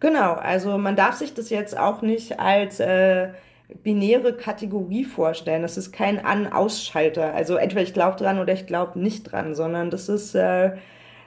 [0.00, 3.28] Genau, also man darf sich das jetzt auch nicht als äh,
[3.82, 5.62] binäre Kategorie vorstellen.
[5.62, 7.32] Das ist kein An-Ausschalter.
[7.32, 10.72] Also entweder ich glaube dran oder ich glaube nicht dran, sondern das ist äh,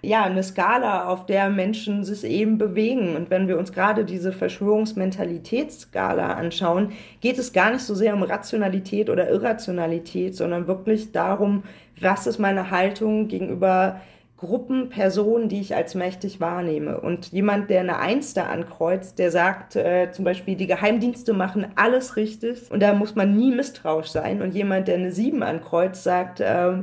[0.05, 3.15] ja eine Skala, auf der Menschen sich eben bewegen.
[3.15, 6.91] Und wenn wir uns gerade diese Verschwörungsmentalitätsskala anschauen,
[7.21, 11.63] geht es gar nicht so sehr um Rationalität oder Irrationalität, sondern wirklich darum,
[11.99, 14.01] was ist meine Haltung gegenüber
[14.37, 16.99] Gruppen, Personen, die ich als mächtig wahrnehme.
[16.99, 21.67] Und jemand, der eine Eins da ankreuzt, der sagt äh, zum Beispiel, die Geheimdienste machen
[21.75, 24.41] alles richtig und da muss man nie misstrauisch sein.
[24.41, 26.73] Und jemand, der eine Sieben ankreuzt, sagt, äh,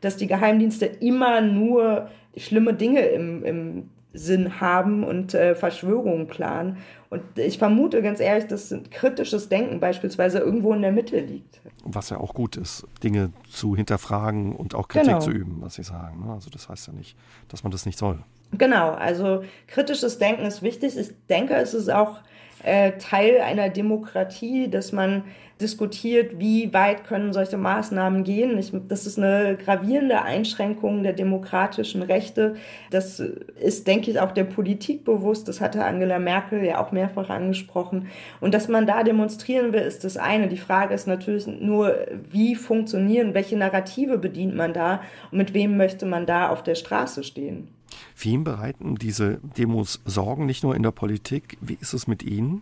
[0.00, 6.78] dass die Geheimdienste immer nur schlimme Dinge im, im Sinn haben und äh, Verschwörungen planen.
[7.10, 11.60] Und ich vermute ganz ehrlich, dass kritisches Denken beispielsweise irgendwo in der Mitte liegt.
[11.84, 15.20] Was ja auch gut ist, Dinge zu hinterfragen und auch Kritik genau.
[15.20, 16.26] zu üben, was Sie sagen.
[16.26, 16.32] Ne?
[16.32, 17.16] Also das heißt ja nicht,
[17.48, 18.18] dass man das nicht soll.
[18.52, 20.96] Genau, also kritisches Denken ist wichtig.
[20.96, 22.20] Ich denke, es ist auch
[22.62, 25.24] äh, Teil einer Demokratie, dass man
[25.60, 28.58] diskutiert, wie weit können solche Maßnahmen gehen.
[28.58, 32.56] Ich, das ist eine gravierende Einschränkung der demokratischen Rechte.
[32.90, 35.48] Das ist, denke ich, auch der Politik bewusst.
[35.48, 38.08] Das hatte Angela Merkel ja auch mehrfach angesprochen.
[38.40, 40.48] Und dass man da demonstrieren will, ist das eine.
[40.48, 41.96] Die Frage ist natürlich nur,
[42.30, 46.74] wie funktionieren, welche Narrative bedient man da und mit wem möchte man da auf der
[46.74, 47.68] Straße stehen.
[48.14, 51.56] Vielen bereiten diese Demos Sorgen, nicht nur in der Politik.
[51.62, 52.60] Wie ist es mit Ihnen?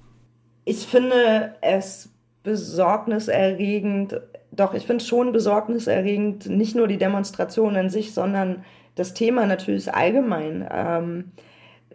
[0.65, 2.14] Ich finde es
[2.45, 4.21] besorgniserregend,
[4.53, 9.47] Doch, ich finde es schon besorgniserregend, nicht nur die Demonstration an sich, sondern das Thema
[9.47, 10.69] natürlich allgemein.
[10.73, 11.33] Ähm,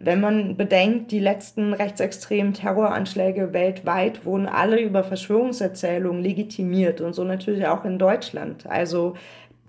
[0.02, 7.24] wenn man bedenkt, die letzten rechtsextremen Terroranschläge weltweit wurden alle über Verschwörungserzählungen legitimiert und so
[7.24, 8.66] natürlich auch in Deutschland.
[8.66, 9.14] Also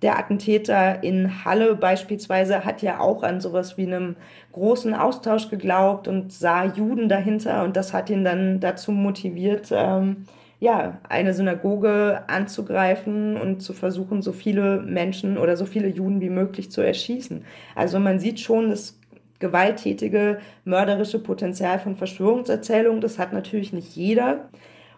[0.01, 4.15] der Attentäter in Halle beispielsweise hat ja auch an sowas wie einem
[4.53, 10.25] großen Austausch geglaubt und sah Juden dahinter und das hat ihn dann dazu motiviert, ähm,
[10.61, 16.29] ja, eine Synagoge anzugreifen und zu versuchen, so viele Menschen oder so viele Juden wie
[16.29, 17.43] möglich zu erschießen.
[17.75, 18.99] Also man sieht schon das
[19.39, 23.01] gewalttätige, mörderische Potenzial von Verschwörungserzählungen.
[23.01, 24.49] Das hat natürlich nicht jeder.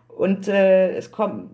[0.10, 1.50] Und äh, es kommt,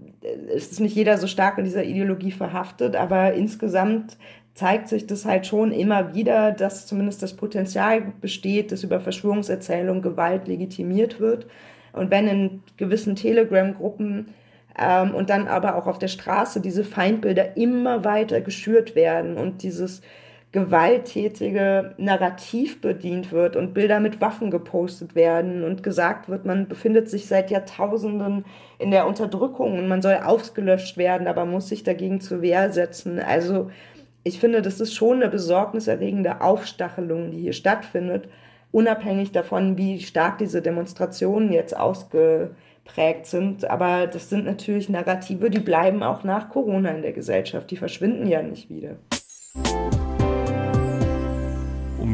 [0.55, 4.17] es ist nicht jeder so stark in dieser Ideologie verhaftet, aber insgesamt
[4.55, 10.01] zeigt sich das halt schon immer wieder, dass zumindest das Potenzial besteht, dass über Verschwörungserzählungen
[10.01, 11.45] Gewalt legitimiert wird.
[11.93, 14.34] Und wenn in gewissen Telegram-Gruppen
[14.78, 19.63] ähm, und dann aber auch auf der Straße diese Feindbilder immer weiter geschürt werden und
[19.63, 20.02] dieses
[20.52, 27.08] gewalttätige Narrativ bedient wird und Bilder mit Waffen gepostet werden und gesagt wird, man befindet
[27.08, 28.45] sich seit Jahrtausenden
[28.80, 33.19] in der Unterdrückung und man soll ausgelöscht werden, aber muss sich dagegen zur Wehr setzen.
[33.19, 33.69] Also
[34.23, 38.28] ich finde, das ist schon eine besorgniserregende Aufstachelung, die hier stattfindet
[38.71, 43.69] unabhängig davon, wie stark diese Demonstrationen jetzt ausgeprägt sind.
[43.69, 47.71] Aber das sind natürlich Narrative, die bleiben auch nach Corona in der Gesellschaft.
[47.71, 48.95] Die verschwinden ja nicht wieder.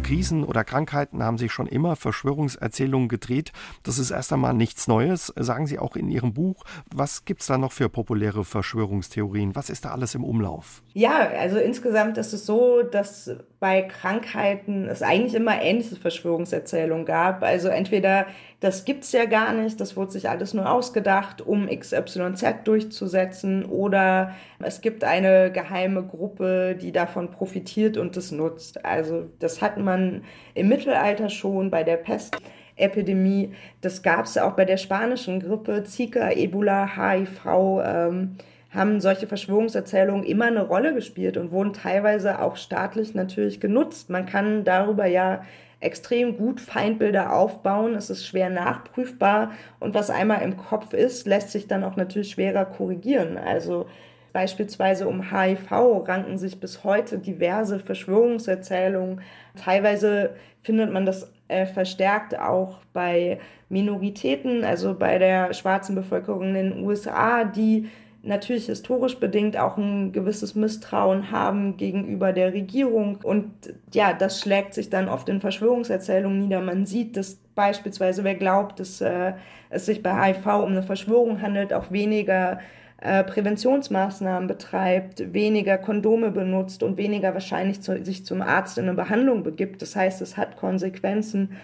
[0.05, 3.51] Krisen oder Krankheiten haben sich schon immer Verschwörungserzählungen gedreht.
[3.81, 6.63] Das ist erst einmal nichts Neues, sagen Sie auch in Ihrem Buch.
[6.93, 9.55] Was gibt es da noch für populäre Verschwörungstheorien?
[9.55, 10.83] Was ist da alles im Umlauf?
[10.93, 17.41] Ja, also insgesamt ist es so, dass bei Krankheiten es eigentlich immer ähnliche Verschwörungserzählungen gab.
[17.41, 18.27] Also entweder
[18.59, 23.65] das gibt es ja gar nicht, das wurde sich alles nur ausgedacht, um XYZ durchzusetzen,
[23.65, 28.85] oder es gibt eine geheime Gruppe, die davon profitiert und das nutzt.
[28.85, 34.65] Also das hat man im Mittelalter schon bei der Pestepidemie, das gab es auch bei
[34.65, 37.45] der spanischen Grippe, Zika, Ebola, HIV.
[37.83, 38.37] Ähm,
[38.75, 44.09] haben solche Verschwörungserzählungen immer eine Rolle gespielt und wurden teilweise auch staatlich natürlich genutzt.
[44.09, 45.43] Man kann darüber ja
[45.85, 47.95] extrem gut Feindbilder aufbauen.
[47.95, 52.31] Es ist schwer nachprüfbar und was einmal im Kopf ist, lässt sich dann auch natürlich
[52.31, 53.37] schwerer korrigieren.
[53.37, 53.85] Also
[54.33, 55.71] beispielsweise um HIV
[56.07, 59.21] ranken sich bis heute diverse Verschwörungserzählungen.
[59.55, 66.53] Teilweise findet man das äh, verstärkt auch bei Minoritäten, also bei der schwarzen Bevölkerung in
[66.55, 67.87] den USA, die
[68.25, 73.19] natürlich historisch bedingt auch ein gewisses Misstrauen haben gegenüber der Regierung.
[73.23, 73.51] Und
[73.93, 76.61] ja, das schlägt sich dann oft in Verschwörungserzählungen nieder.
[76.61, 79.33] Man sieht, dass beispielsweise wer glaubt, dass äh,
[79.69, 82.59] es sich bei HIV um eine Verschwörung handelt, auch weniger
[83.01, 88.93] äh, Präventionsmaßnahmen betreibt, weniger Kondome benutzt und weniger wahrscheinlich zu, sich zum Arzt in eine
[88.93, 89.81] Behandlung begibt.
[89.81, 91.57] Das heißt, es hat Konsequenzen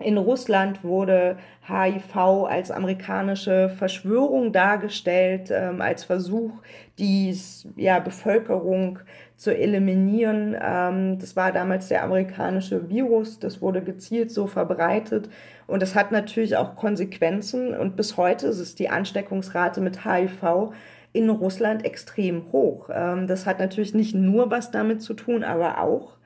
[0.00, 6.52] in Russland wurde HIV als amerikanische Verschwörung dargestellt, ähm, als Versuch,
[6.98, 7.36] die
[7.76, 9.00] ja, Bevölkerung
[9.36, 10.56] zu eliminieren.
[10.60, 15.28] Ähm, das war damals der amerikanische Virus, das wurde gezielt so verbreitet
[15.66, 20.72] und das hat natürlich auch Konsequenzen und bis heute ist es die Ansteckungsrate mit HIV
[21.12, 22.90] in Russland extrem hoch.
[22.92, 26.17] Ähm, das hat natürlich nicht nur was damit zu tun, aber auch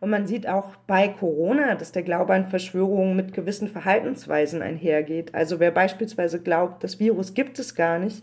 [0.00, 5.34] und man sieht auch bei Corona, dass der Glaube an Verschwörungen mit gewissen Verhaltensweisen einhergeht.
[5.34, 8.22] Also wer beispielsweise glaubt, das Virus gibt es gar nicht,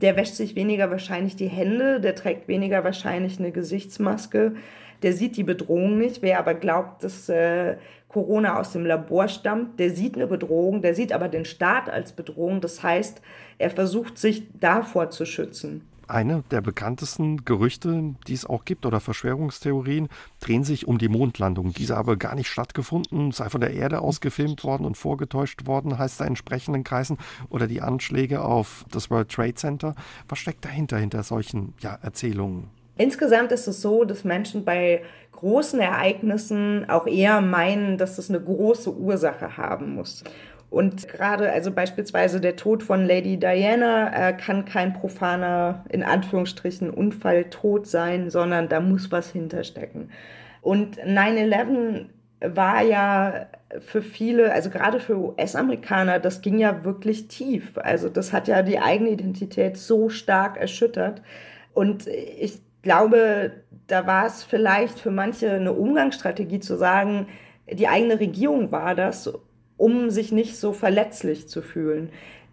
[0.00, 4.54] der wäscht sich weniger wahrscheinlich die Hände, der trägt weniger wahrscheinlich eine Gesichtsmaske,
[5.02, 6.22] der sieht die Bedrohung nicht.
[6.22, 7.76] Wer aber glaubt, dass äh,
[8.08, 12.12] Corona aus dem Labor stammt, der sieht eine Bedrohung, der sieht aber den Staat als
[12.12, 12.60] Bedrohung.
[12.60, 13.20] Das heißt,
[13.58, 15.88] er versucht sich davor zu schützen.
[16.12, 21.72] Eine der bekanntesten Gerüchte, die es auch gibt, oder Verschwörungstheorien, drehen sich um die Mondlandung.
[21.72, 25.96] Diese aber gar nicht stattgefunden, sei von der Erde aus gefilmt worden und vorgetäuscht worden,
[25.96, 27.16] heißt da in entsprechenden Kreisen,
[27.48, 29.94] oder die Anschläge auf das World Trade Center.
[30.28, 32.68] Was steckt dahinter, hinter solchen ja, Erzählungen?
[32.98, 38.40] Insgesamt ist es so, dass Menschen bei großen Ereignissen auch eher meinen, dass es eine
[38.40, 40.24] große Ursache haben muss.
[40.72, 46.88] Und gerade, also beispielsweise der Tod von Lady Diana äh, kann kein profaner, in Anführungsstrichen,
[46.88, 50.10] Unfalltod sein, sondern da muss was hinterstecken.
[50.62, 52.06] Und 9-11
[52.40, 53.48] war ja
[53.80, 57.76] für viele, also gerade für US-Amerikaner, das ging ja wirklich tief.
[57.76, 61.20] Also das hat ja die eigene Identität so stark erschüttert.
[61.74, 63.52] Und ich glaube,
[63.88, 67.26] da war es vielleicht für manche eine Umgangsstrategie zu sagen,
[67.70, 69.30] die eigene Regierung war das
[69.82, 72.10] um sich nicht so verletzlich zu fühlen.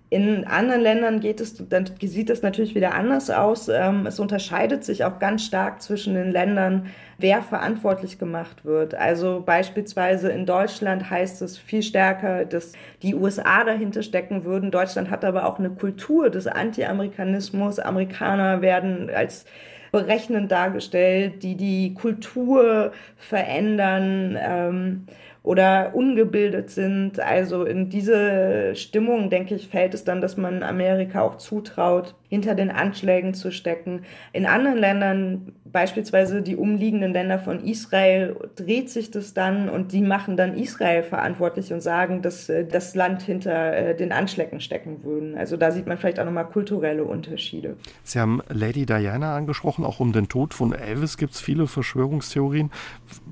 [0.10, 3.70] In anderen Ländern geht es, dann sieht es natürlich wieder anders aus.
[3.70, 6.88] Ähm, es unterscheidet sich auch ganz stark zwischen den Ländern,
[7.20, 8.96] wer verantwortlich gemacht wird.
[8.96, 12.72] Also beispielsweise in Deutschland heißt es viel stärker, dass
[13.04, 14.72] die USA dahinter stecken würden.
[14.72, 17.78] Deutschland hat aber auch eine Kultur des Anti-Amerikanismus.
[17.78, 19.46] Amerikaner werden als
[19.92, 24.36] berechnend dargestellt, die die Kultur verändern.
[24.42, 25.06] Ähm,
[25.44, 27.20] oder ungebildet sind.
[27.20, 32.54] Also in diese Stimmung, denke ich, fällt es dann, dass man Amerika auch zutraut, hinter
[32.54, 34.04] den Anschlägen zu stecken.
[34.34, 40.02] In anderen Ländern, beispielsweise die umliegenden Länder von Israel, dreht sich das dann und die
[40.02, 45.04] machen dann Israel verantwortlich und sagen, dass äh, das Land hinter äh, den Anschlägen stecken
[45.04, 45.36] würden.
[45.36, 47.78] Also da sieht man vielleicht auch nochmal kulturelle Unterschiede.
[48.04, 52.70] Sie haben Lady Diana angesprochen, auch um den Tod von Elvis gibt es viele Verschwörungstheorien.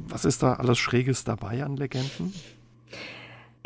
[0.08, 1.97] Was ist da alles Schräges dabei an Legenden?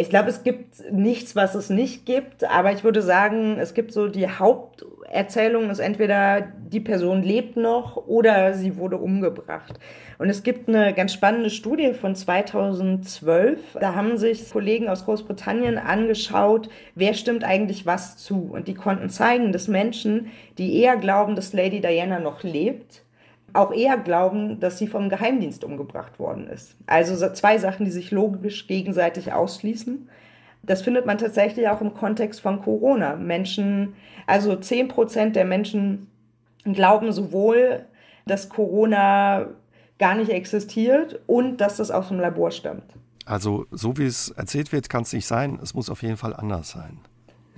[0.01, 3.93] Ich glaube, es gibt nichts, was es nicht gibt, aber ich würde sagen, es gibt
[3.93, 9.79] so die Haupterzählung ist entweder die Person lebt noch oder sie wurde umgebracht.
[10.17, 13.77] Und es gibt eine ganz spannende Studie von 2012.
[13.79, 18.49] Da haben sich Kollegen aus Großbritannien angeschaut, wer stimmt eigentlich was zu.
[18.51, 23.03] Und die konnten zeigen, dass Menschen, die eher glauben, dass Lady Diana noch lebt,
[23.53, 26.75] auch eher glauben, dass sie vom Geheimdienst umgebracht worden ist.
[26.87, 30.09] Also zwei Sachen, die sich logisch gegenseitig ausschließen.
[30.63, 33.15] Das findet man tatsächlich auch im Kontext von Corona.
[33.15, 33.93] Menschen,
[34.27, 36.07] also 10 Prozent der Menschen
[36.63, 37.85] glauben sowohl,
[38.25, 39.47] dass Corona
[39.97, 42.93] gar nicht existiert und dass das aus dem Labor stammt.
[43.25, 45.59] Also so wie es erzählt wird, kann es nicht sein.
[45.61, 46.99] Es muss auf jeden Fall anders sein.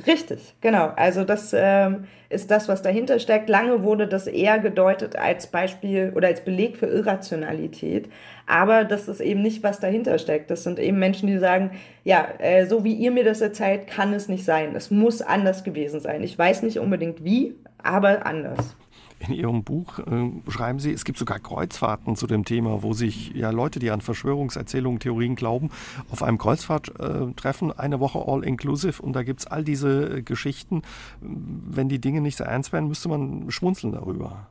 [0.06, 0.92] Richtig, genau.
[0.96, 3.48] Also das ähm, ist das, was dahinter steckt.
[3.48, 8.10] Lange wurde das eher gedeutet als Beispiel oder als Beleg für Irrationalität.
[8.46, 10.52] Aber das ist eben nicht, was dahinter steckt.
[10.52, 11.72] Das sind eben Menschen, die sagen,
[12.04, 14.76] ja, äh, so wie ihr mir das erzählt, kann es nicht sein.
[14.76, 16.24] Es muss anders gewesen sein.
[16.24, 18.76] Ich weiß nicht unbedingt wie, aber anders.
[19.20, 23.32] In Ihrem Buch äh, schreiben Sie, es gibt sogar Kreuzfahrten zu dem Thema, wo sich
[23.34, 25.70] ja Leute, die an Verschwörungserzählungen, Theorien glauben,
[26.12, 30.18] auf einem Kreuzfahrt äh, treffen, eine Woche all inclusive und da gibt es all diese
[30.18, 30.82] äh, Geschichten.
[31.22, 34.48] Wenn die Dinge nicht so ernst werden, müsste man schmunzeln darüber.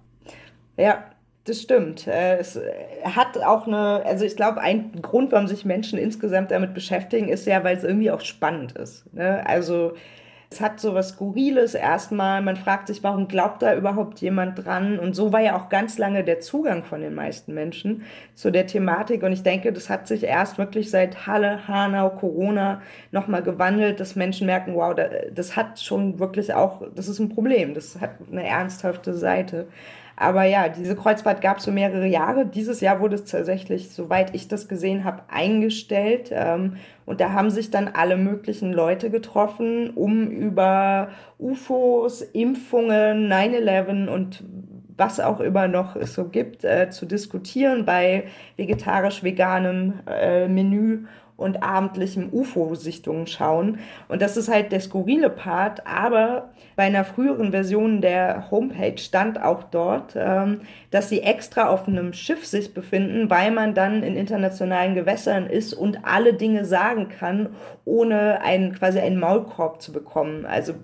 [0.76, 1.04] Ja,
[1.44, 2.06] das stimmt.
[2.06, 2.58] Äh, es
[3.04, 7.46] hat auch eine, also ich glaube, ein Grund, warum sich Menschen insgesamt damit beschäftigen, ist
[7.46, 9.12] ja, weil es irgendwie auch spannend ist.
[9.12, 9.44] Ne?
[9.46, 9.94] Also
[10.52, 12.42] es hat so was Skurriles erstmal.
[12.42, 14.98] Man fragt sich, warum glaubt da überhaupt jemand dran?
[14.98, 18.02] Und so war ja auch ganz lange der Zugang von den meisten Menschen
[18.34, 19.22] zu der Thematik.
[19.22, 24.14] Und ich denke, das hat sich erst wirklich seit Halle, Hanau, Corona nochmal gewandelt, dass
[24.14, 24.94] Menschen merken, wow,
[25.34, 27.72] das hat schon wirklich auch, das ist ein Problem.
[27.74, 29.66] Das hat eine ernsthafte Seite.
[30.22, 32.46] Aber ja, diese Kreuzfahrt gab es so mehrere Jahre.
[32.46, 36.30] Dieses Jahr wurde es tatsächlich, soweit ich das gesehen habe, eingestellt.
[36.32, 41.08] Ähm, und da haben sich dann alle möglichen Leute getroffen, um über
[41.40, 44.44] UFOs, Impfungen, 9-11 und
[44.96, 48.24] was auch immer noch es so gibt, äh, zu diskutieren bei
[48.56, 53.78] vegetarisch-veganem äh, Menü und abendlichem UFO-Sichtungen schauen.
[54.08, 55.86] Und das ist halt der skurrile Part.
[55.86, 61.88] Aber bei einer früheren Version der Homepage stand auch dort, ähm, dass sie extra auf
[61.88, 67.08] einem Schiff sich befinden, weil man dann in internationalen Gewässern ist und alle Dinge sagen
[67.08, 67.50] kann,
[67.84, 70.46] ohne einen, quasi einen Maulkorb zu bekommen.
[70.46, 70.74] Also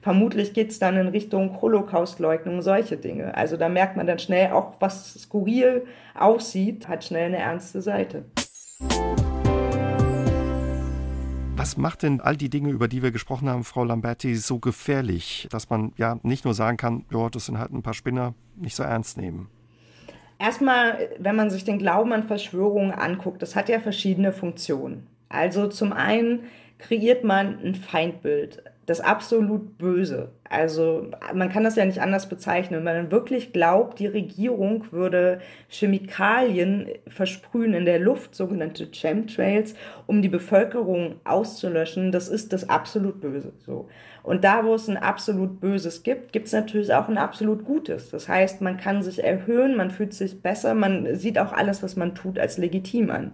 [0.00, 3.36] vermutlich geht es dann in Richtung Holocaustleugnung, solche Dinge.
[3.36, 8.24] Also da merkt man dann schnell auch, was skurril aussieht, hat schnell eine ernste Seite.
[11.54, 15.48] Was macht denn all die Dinge, über die wir gesprochen haben, Frau Lamberti, so gefährlich,
[15.50, 18.74] dass man ja nicht nur sagen kann, ja, das sind halt ein paar Spinner, nicht
[18.74, 19.48] so ernst nehmen?
[20.38, 25.06] Erstmal, wenn man sich den Glauben an Verschwörungen anguckt, das hat ja verschiedene Funktionen.
[25.28, 26.44] Also zum einen
[26.78, 30.32] kreiert man ein Feindbild das absolut Böse.
[30.48, 32.84] Also man kann das ja nicht anders bezeichnen.
[32.84, 39.74] Wenn man wirklich glaubt, die Regierung würde Chemikalien versprühen in der Luft, sogenannte Chemtrails,
[40.06, 43.52] um die Bevölkerung auszulöschen, das ist das absolut Böse.
[43.64, 43.88] So.
[44.24, 48.10] Und da, wo es ein absolut Böses gibt, gibt es natürlich auch ein absolut Gutes.
[48.10, 51.94] Das heißt, man kann sich erhöhen, man fühlt sich besser, man sieht auch alles, was
[51.94, 53.32] man tut, als legitim an.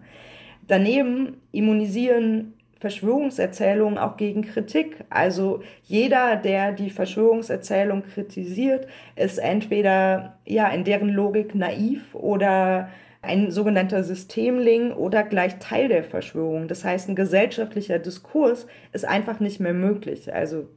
[0.67, 5.05] Daneben immunisieren Verschwörungserzählungen auch gegen Kritik.
[5.11, 8.87] Also jeder, der die Verschwörungserzählung kritisiert,
[9.17, 12.89] ist entweder ja in deren Logik naiv oder
[13.21, 16.69] ein sogenannter Systemling oder gleich Teil der Verschwörung.
[16.69, 20.33] Das heißt, ein gesellschaftlicher Diskurs ist einfach nicht mehr möglich.
[20.33, 20.69] Also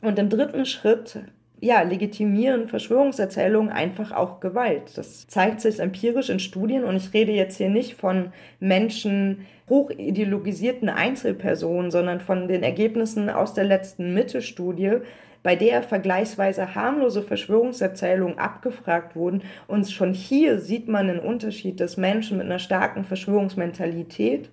[0.00, 1.18] und im dritten Schritt
[1.64, 4.98] ja, legitimieren Verschwörungserzählungen einfach auch Gewalt.
[4.98, 10.90] Das zeigt sich empirisch in Studien und ich rede jetzt hier nicht von Menschen, hochideologisierten
[10.90, 14.98] Einzelpersonen, sondern von den Ergebnissen aus der letzten Mitte-Studie,
[15.42, 19.40] bei der vergleichsweise harmlose Verschwörungserzählungen abgefragt wurden.
[19.66, 24.50] Und schon hier sieht man einen Unterschied, dass Menschen mit einer starken Verschwörungsmentalität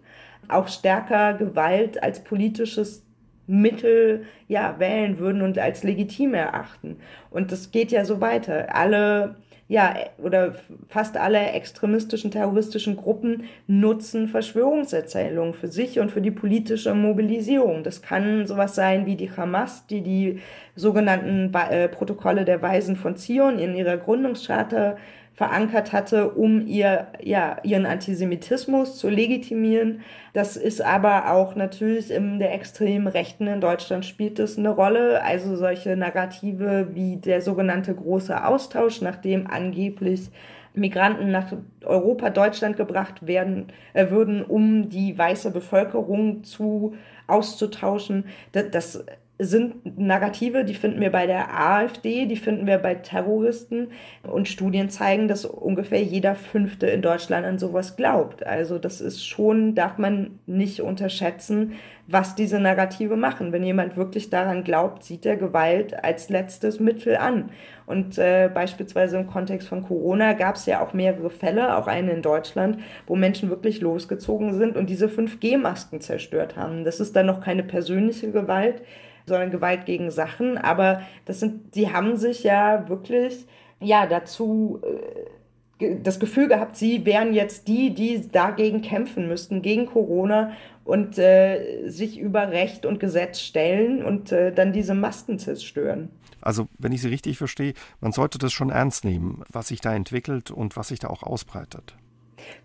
[0.47, 3.03] auch stärker Gewalt als politisches
[3.47, 6.97] Mittel ja, wählen würden und als legitim erachten.
[7.29, 8.75] Und das geht ja so weiter.
[8.75, 9.35] Alle,
[9.67, 10.55] ja, oder
[10.87, 17.83] fast alle extremistischen, terroristischen Gruppen nutzen Verschwörungserzählungen für sich und für die politische Mobilisierung.
[17.83, 20.39] Das kann sowas sein wie die Hamas, die die
[20.75, 24.97] sogenannten äh, Protokolle der Weisen von Zion in ihrer Gründungscharta
[25.33, 30.01] verankert hatte, um ihr, ja, ihren Antisemitismus zu legitimieren.
[30.33, 35.23] Das ist aber auch natürlich in der extremen Rechten in Deutschland spielt es eine Rolle.
[35.23, 40.29] Also solche Narrative wie der sogenannte große Austausch, nachdem angeblich
[40.73, 41.51] Migranten nach
[41.83, 46.95] Europa, Deutschland gebracht werden äh, würden, um die weiße Bevölkerung zu
[47.27, 48.25] auszutauschen.
[48.51, 49.05] Das, das
[49.43, 53.87] sind Narrative, die finden wir bei der AfD, die finden wir bei Terroristen
[54.21, 58.45] und Studien zeigen, dass ungefähr jeder Fünfte in Deutschland an sowas glaubt.
[58.45, 61.73] Also das ist schon, darf man nicht unterschätzen,
[62.05, 63.51] was diese Narrative machen.
[63.51, 67.49] Wenn jemand wirklich daran glaubt, sieht er Gewalt als letztes Mittel an.
[67.87, 72.09] Und äh, beispielsweise im Kontext von Corona gab es ja auch mehrere Fälle, auch einen
[72.09, 72.77] in Deutschland,
[73.07, 76.83] wo Menschen wirklich losgezogen sind und diese 5G-Masken zerstört haben.
[76.83, 78.83] Das ist dann noch keine persönliche Gewalt,
[79.31, 80.57] sondern Gewalt gegen Sachen.
[80.57, 83.45] Aber das sind, sie haben sich ja wirklich
[83.79, 89.87] ja dazu äh, das Gefühl gehabt, sie wären jetzt die, die dagegen kämpfen müssten, gegen
[89.87, 90.51] Corona
[90.83, 96.09] und äh, sich über Recht und Gesetz stellen und äh, dann diese Masken zerstören.
[96.41, 99.95] Also, wenn ich Sie richtig verstehe, man sollte das schon ernst nehmen, was sich da
[99.95, 101.95] entwickelt und was sich da auch ausbreitet.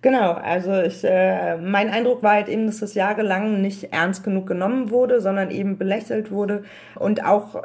[0.03, 4.47] Genau, also ich, äh, mein Eindruck war halt eben, dass das jahrelang nicht ernst genug
[4.47, 6.64] genommen wurde, sondern eben belächelt wurde
[6.95, 7.62] und auch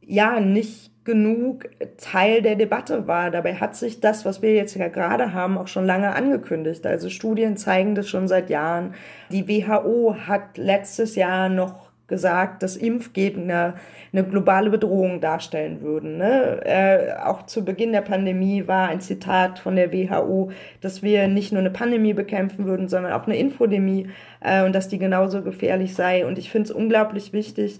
[0.00, 3.30] ja nicht genug Teil der Debatte war.
[3.30, 6.86] Dabei hat sich das, was wir jetzt ja gerade haben, auch schon lange angekündigt.
[6.86, 8.94] Also Studien zeigen das schon seit Jahren.
[9.30, 13.74] Die WHO hat letztes Jahr noch gesagt, dass Impfgegner
[14.12, 16.18] eine globale Bedrohung darstellen würden.
[16.18, 16.60] Ne?
[16.64, 20.50] Äh, auch zu Beginn der Pandemie war ein Zitat von der WHO,
[20.80, 24.08] dass wir nicht nur eine Pandemie bekämpfen würden, sondern auch eine Infodemie
[24.40, 26.26] äh, und dass die genauso gefährlich sei.
[26.26, 27.78] Und ich finde es unglaublich wichtig,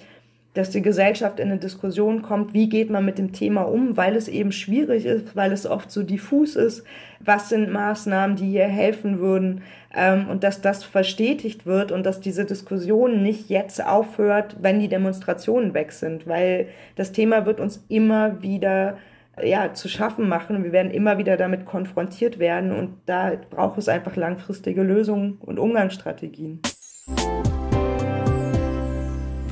[0.55, 4.15] dass die Gesellschaft in eine Diskussion kommt, wie geht man mit dem Thema um, weil
[4.15, 6.85] es eben schwierig ist, weil es oft so diffus ist,
[7.19, 9.63] was sind Maßnahmen, die hier helfen würden
[9.95, 14.89] ähm, und dass das verstetigt wird und dass diese Diskussion nicht jetzt aufhört, wenn die
[14.89, 18.97] Demonstrationen weg sind, weil das Thema wird uns immer wieder
[19.43, 20.63] ja, zu schaffen machen.
[20.63, 25.59] Wir werden immer wieder damit konfrontiert werden und da braucht es einfach langfristige Lösungen und
[25.59, 26.61] Umgangsstrategien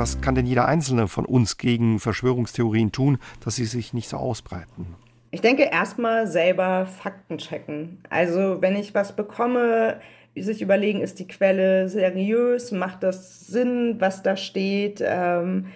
[0.02, 4.16] was kann denn jeder Einzelne von uns gegen Verschwörungstheorien tun, dass sie sich nicht so
[4.16, 4.96] ausbreiten?
[5.30, 7.98] Ich denke erstmal selber Fakten checken.
[8.10, 10.00] Also wenn ich was bekomme,
[10.34, 15.66] sich überlegen, ist die Quelle seriös, macht das Sinn, was da steht, ähm,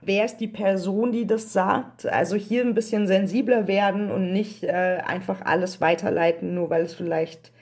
[0.00, 2.06] wer ist die Person, die das sagt.
[2.06, 6.94] Also hier ein bisschen sensibler werden und nicht äh, einfach alles weiterleiten, nur weil es
[6.94, 7.52] vielleicht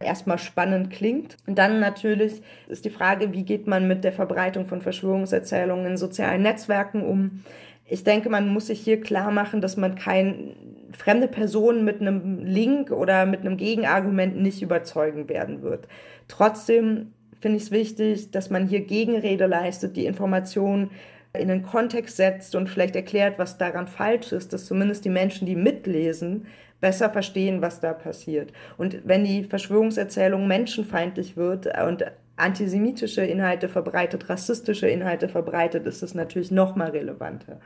[0.00, 1.36] erstmal spannend klingt.
[1.46, 5.96] Und dann natürlich ist die Frage, wie geht man mit der Verbreitung von Verschwörungserzählungen in
[5.96, 7.42] sozialen Netzwerken um?
[7.88, 10.56] Ich denke, man muss sich hier klar machen, dass man kein
[10.92, 15.86] fremde Personen mit einem Link oder mit einem Gegenargument nicht überzeugen werden wird.
[16.28, 20.90] Trotzdem finde ich es wichtig, dass man hier Gegenrede leistet, die Informationen
[21.38, 25.46] in den Kontext setzt und vielleicht erklärt, was daran falsch ist, dass zumindest die Menschen,
[25.46, 26.46] die mitlesen,
[26.80, 28.52] besser verstehen, was da passiert.
[28.76, 32.04] Und wenn die Verschwörungserzählung menschenfeindlich wird und
[32.36, 37.60] antisemitische Inhalte verbreitet, rassistische Inhalte verbreitet, ist es natürlich noch mal relevanter.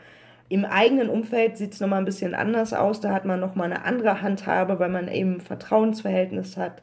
[0.49, 3.01] Im eigenen Umfeld sieht es nochmal ein bisschen anders aus.
[3.01, 6.83] Da hat man nochmal eine andere Handhabe, weil man eben ein Vertrauensverhältnis hat.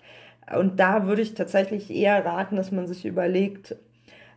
[0.56, 3.76] Und da würde ich tatsächlich eher raten, dass man sich überlegt,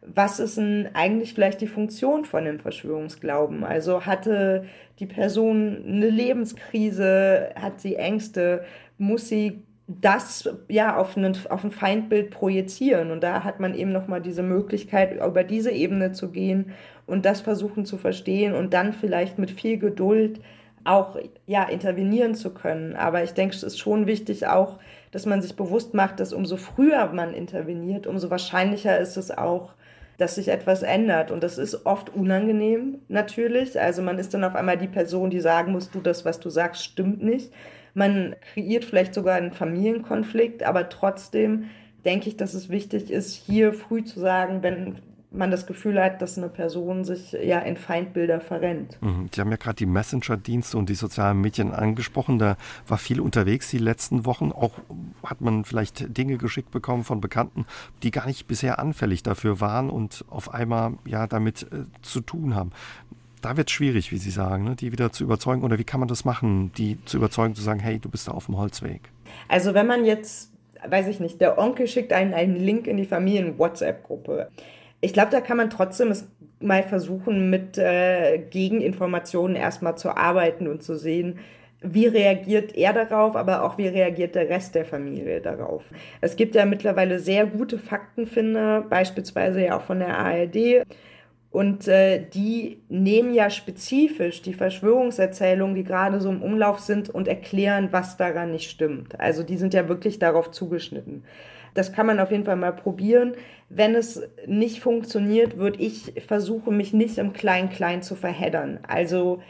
[0.02, 3.64] was ist denn eigentlich vielleicht die Funktion von dem Verschwörungsglauben?
[3.64, 4.64] Also hatte
[4.98, 8.64] die Person eine Lebenskrise, hat sie Ängste,
[8.98, 13.10] muss sie das ja auf, einen, auf ein Feindbild projizieren.
[13.10, 16.72] Und da hat man eben nochmal diese Möglichkeit, über diese Ebene zu gehen
[17.06, 20.40] und das versuchen zu verstehen und dann vielleicht mit viel Geduld
[20.84, 22.96] auch ja, intervenieren zu können.
[22.96, 24.78] Aber ich denke, es ist schon wichtig auch,
[25.10, 29.74] dass man sich bewusst macht, dass umso früher man interveniert, umso wahrscheinlicher ist es auch,
[30.20, 31.30] dass sich etwas ändert.
[31.30, 33.80] Und das ist oft unangenehm natürlich.
[33.80, 36.50] Also man ist dann auf einmal die Person, die sagen muss, du, das, was du
[36.50, 37.52] sagst, stimmt nicht.
[37.94, 41.70] Man kreiert vielleicht sogar einen Familienkonflikt, aber trotzdem
[42.04, 44.98] denke ich, dass es wichtig ist, hier früh zu sagen, wenn
[45.32, 49.00] man das Gefühl hat, dass eine Person sich ja in Feindbilder verrennt.
[49.00, 49.28] Mhm.
[49.32, 52.38] Sie haben ja gerade die Messenger-Dienste und die sozialen Medien angesprochen.
[52.38, 52.56] Da
[52.88, 54.50] war viel unterwegs die letzten Wochen.
[54.50, 54.72] Auch
[55.24, 57.66] hat man vielleicht Dinge geschickt bekommen von Bekannten,
[58.02, 62.56] die gar nicht bisher anfällig dafür waren und auf einmal ja damit äh, zu tun
[62.56, 62.72] haben.
[63.40, 64.76] Da wird es schwierig, wie Sie sagen, ne?
[64.76, 65.62] die wieder zu überzeugen.
[65.62, 68.32] Oder wie kann man das machen, die zu überzeugen, zu sagen, hey, du bist da
[68.32, 69.00] auf dem Holzweg?
[69.48, 70.52] Also wenn man jetzt,
[70.86, 74.50] weiß ich nicht, der Onkel schickt einen einen Link in die Familien-WhatsApp-Gruppe
[75.00, 76.28] ich glaube, da kann man trotzdem es
[76.60, 81.38] mal versuchen, mit äh, Gegeninformationen erstmal zu arbeiten und zu sehen,
[81.82, 85.82] wie reagiert er darauf, aber auch wie reagiert der Rest der Familie darauf.
[86.20, 90.84] Es gibt ja mittlerweile sehr gute Faktenfinder, beispielsweise ja auch von der ARD.
[91.50, 97.26] Und äh, die nehmen ja spezifisch die Verschwörungserzählungen, die gerade so im Umlauf sind, und
[97.26, 99.18] erklären, was daran nicht stimmt.
[99.18, 101.24] Also die sind ja wirklich darauf zugeschnitten.
[101.74, 103.34] Das kann man auf jeden Fall mal probieren.
[103.68, 108.80] Wenn es nicht funktioniert, würde ich versuchen, mich nicht im Klein-Klein zu verheddern.
[108.86, 109.40] Also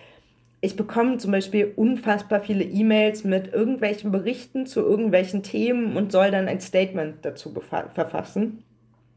[0.61, 6.31] ich bekomme zum Beispiel unfassbar viele E-Mails mit irgendwelchen Berichten zu irgendwelchen Themen und soll
[6.31, 8.63] dann ein Statement dazu verfassen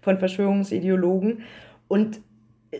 [0.01, 1.43] von Verschwörungsideologen.
[1.89, 2.21] Und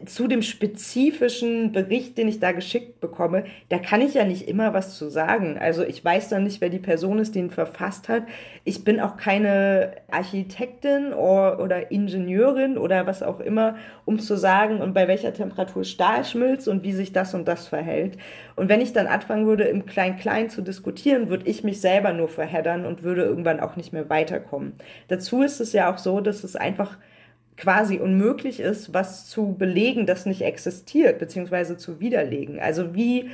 [0.05, 4.73] zu dem spezifischen Bericht, den ich da geschickt bekomme, da kann ich ja nicht immer
[4.73, 5.57] was zu sagen.
[5.59, 8.23] Also ich weiß dann nicht, wer die Person ist, die ihn verfasst hat.
[8.63, 13.75] Ich bin auch keine Architektin oder, oder Ingenieurin oder was auch immer,
[14.05, 17.67] um zu sagen, und bei welcher Temperatur Stahl schmilzt und wie sich das und das
[17.67, 18.17] verhält.
[18.55, 22.27] Und wenn ich dann anfangen würde, im Klein-Klein zu diskutieren, würde ich mich selber nur
[22.27, 24.73] verheddern und würde irgendwann auch nicht mehr weiterkommen.
[25.07, 26.97] Dazu ist es ja auch so, dass es einfach
[27.57, 32.59] quasi unmöglich ist, was zu belegen, das nicht existiert, beziehungsweise zu widerlegen.
[32.59, 33.29] Also wie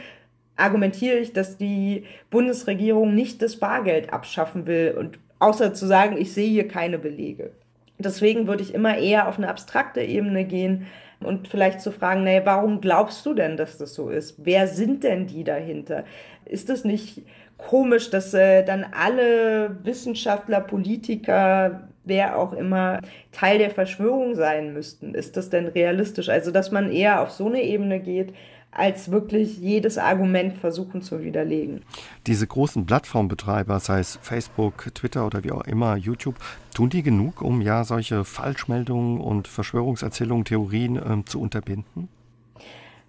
[0.55, 6.33] argumentiere ich, dass die Bundesregierung nicht das Bargeld abschaffen will und außer zu sagen, ich
[6.33, 7.51] sehe hier keine Belege.
[7.97, 10.87] Deswegen würde ich immer eher auf eine abstrakte Ebene gehen
[11.21, 14.35] und vielleicht zu fragen, naja, warum glaubst du denn, dass das so ist?
[14.37, 16.05] Wer sind denn die dahinter?
[16.45, 17.23] Ist es nicht
[17.57, 25.13] komisch, dass äh, dann alle Wissenschaftler, Politiker, wer auch immer Teil der Verschwörung sein müssten.
[25.13, 26.29] Ist das denn realistisch?
[26.29, 28.33] Also, dass man eher auf so eine Ebene geht,
[28.71, 31.81] als wirklich jedes Argument versuchen zu widerlegen.
[32.27, 36.35] Diese großen Plattformbetreiber, sei es Facebook, Twitter oder wie auch immer, YouTube,
[36.73, 42.09] tun die genug, um ja solche Falschmeldungen und Verschwörungserzählungen, Theorien äh, zu unterbinden?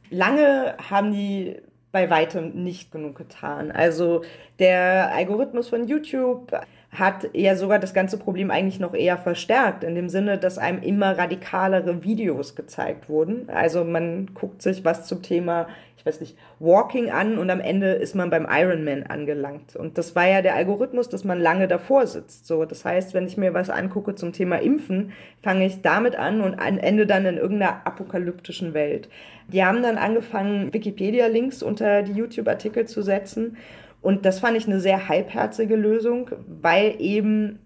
[0.09, 1.57] Lange haben die
[1.93, 3.71] bei weitem nicht genug getan.
[3.71, 4.23] Also
[4.59, 6.53] der Algorithmus von YouTube
[6.93, 10.83] hat ja sogar das ganze Problem eigentlich noch eher verstärkt, in dem Sinne, dass einem
[10.83, 13.49] immer radikalere Videos gezeigt wurden.
[13.49, 17.93] Also man guckt sich was zum Thema, ich weiß nicht, Walking an und am Ende
[17.93, 19.77] ist man beim Ironman angelangt.
[19.77, 22.47] Und das war ja der Algorithmus, dass man lange davor sitzt.
[22.47, 25.13] So, das heißt, wenn ich mir was angucke zum Thema Impfen,
[25.43, 29.09] fange ich damit an und ende dann in irgendeiner apokalyptischen Welt.
[29.47, 33.57] Die haben dann angefangen, Wikipedia-Links unter die YouTube-Artikel zu setzen
[34.03, 37.59] und das fand ich eine sehr halbherzige Lösung, weil eben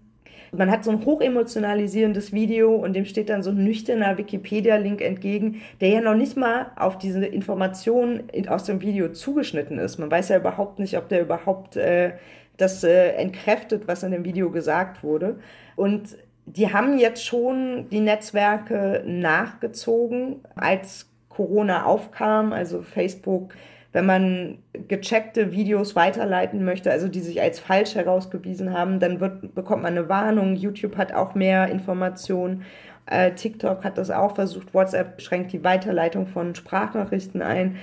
[0.51, 5.61] man hat so ein hochemotionalisierendes Video und dem steht dann so ein nüchterner Wikipedia-Link entgegen,
[5.81, 9.97] der ja noch nicht mal auf diese Informationen aus dem Video zugeschnitten ist.
[9.97, 12.13] Man weiß ja überhaupt nicht, ob der überhaupt äh,
[12.57, 15.39] das äh, entkräftet, was in dem Video gesagt wurde.
[15.75, 23.55] Und die haben jetzt schon die Netzwerke nachgezogen, als Corona aufkam, also Facebook
[23.95, 24.57] wenn man
[24.89, 29.97] gecheckte Videos weiterleiten möchte, also die sich als falsch herausgewiesen haben, dann wird, bekommt man
[29.97, 30.57] eine Warnung.
[30.57, 32.63] YouTube hat auch mehr Informationen.
[33.05, 34.73] Äh, TikTok hat das auch versucht.
[34.73, 37.77] WhatsApp schränkt die Weiterleitung von Sprachnachrichten ein.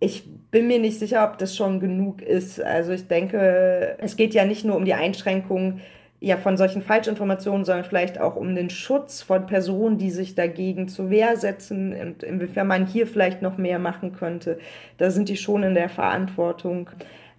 [0.00, 2.62] Ich bin mir nicht sicher, ob das schon genug ist.
[2.62, 5.80] Also ich denke, es geht ja nicht nur um die Einschränkung
[6.20, 10.88] ja von solchen Falschinformationen, sondern vielleicht auch um den Schutz von Personen, die sich dagegen
[10.88, 14.58] zur Wehr setzen und inwiefern man hier vielleicht noch mehr machen könnte.
[14.96, 16.90] Da sind die schon in der Verantwortung.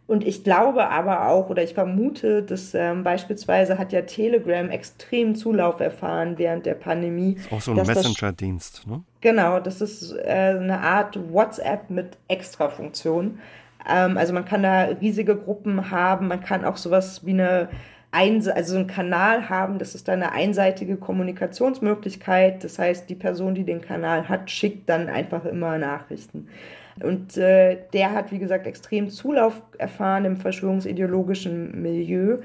[0.07, 5.35] Und ich glaube aber auch oder ich vermute, dass ähm, beispielsweise hat ja Telegram extrem
[5.35, 7.35] Zulauf erfahren während der Pandemie.
[7.35, 9.03] Das ist auch so ein Messenger-Dienst, ne?
[9.21, 13.37] Genau, das ist äh, eine Art WhatsApp mit Extrafunktion.
[13.87, 17.69] Ähm, also man kann da riesige Gruppen haben, man kann auch sowas wie eine
[18.11, 22.63] ein, also einen Kanal haben, das ist dann eine einseitige Kommunikationsmöglichkeit.
[22.63, 26.47] Das heißt, die Person, die den Kanal hat, schickt dann einfach immer Nachrichten.
[27.01, 32.39] Und äh, der hat, wie gesagt, extrem Zulauf erfahren im verschwörungsideologischen Milieu.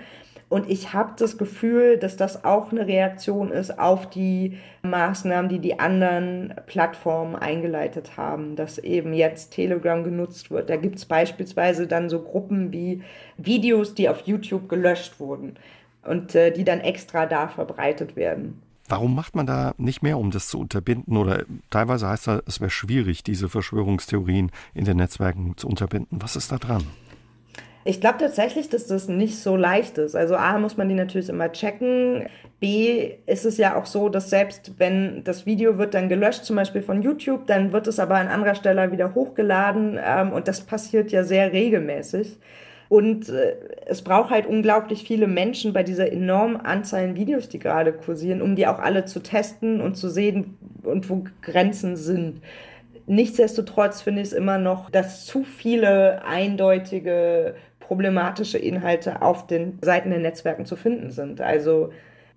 [0.49, 5.59] Und ich habe das Gefühl, dass das auch eine Reaktion ist auf die Maßnahmen, die
[5.59, 10.71] die anderen Plattformen eingeleitet haben, dass eben jetzt Telegram genutzt wird.
[10.71, 13.03] Da gibt es beispielsweise dann so Gruppen wie
[13.37, 15.55] Videos, die auf YouTube gelöscht wurden
[16.03, 18.61] und äh, die dann extra da verbreitet werden.
[18.87, 21.17] Warum macht man da nicht mehr, um das zu unterbinden?
[21.17, 26.21] Oder teilweise heißt das, es wäre schwierig, diese Verschwörungstheorien in den Netzwerken zu unterbinden.
[26.21, 26.85] Was ist da dran?
[27.87, 30.17] Ich glaube tatsächlich, dass das nicht so leicht ist.
[30.17, 32.27] Also A muss man die natürlich immer checken.
[32.59, 36.57] B ist es ja auch so, dass selbst wenn das Video wird dann gelöscht, zum
[36.57, 40.63] Beispiel von YouTube, dann wird es aber an anderer Stelle wieder hochgeladen ähm, und das
[40.63, 42.39] passiert ja sehr regelmäßig.
[42.89, 43.57] Und äh,
[43.87, 48.41] es braucht halt unglaublich viele Menschen bei dieser enormen Anzahl an Videos, die gerade kursieren,
[48.41, 52.41] um die auch alle zu testen und zu sehen und wo Grenzen sind.
[53.07, 57.55] Nichtsdestotrotz finde ich es immer noch, dass zu viele eindeutige
[57.87, 61.41] problematische Inhalte auf den Seiten der Netzwerken zu finden sind.
[61.41, 61.91] Also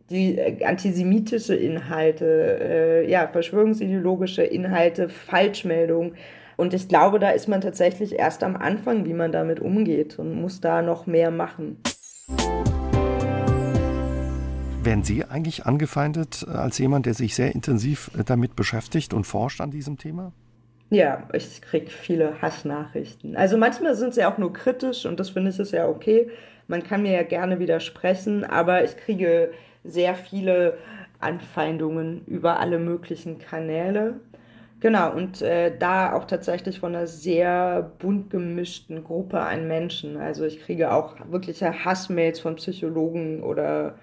[0.09, 2.25] die äh, antisemitische Inhalte,
[2.61, 6.15] äh, ja, verschwörungsideologische Inhalte, Falschmeldungen.
[6.55, 10.39] Und ich glaube, da ist man tatsächlich erst am Anfang, wie man damit umgeht und
[10.41, 11.77] muss da noch mehr machen.
[14.83, 19.59] Werden Sie eigentlich angefeindet als jemand, der sich sehr intensiv äh, damit beschäftigt und forscht
[19.61, 20.31] an diesem Thema?
[20.89, 23.35] Ja, ich kriege viele Hassnachrichten.
[23.35, 26.29] Also manchmal sind sie auch nur kritisch und das finde ich ist ja okay.
[26.67, 29.51] Man kann mir ja gerne widersprechen, aber ich kriege
[29.83, 30.77] sehr viele
[31.19, 34.19] Anfeindungen über alle möglichen Kanäle.
[34.79, 40.17] Genau, und äh, da auch tatsächlich von einer sehr bunt gemischten Gruppe an Menschen.
[40.17, 43.95] Also ich kriege auch wirkliche Hassmails von Psychologen oder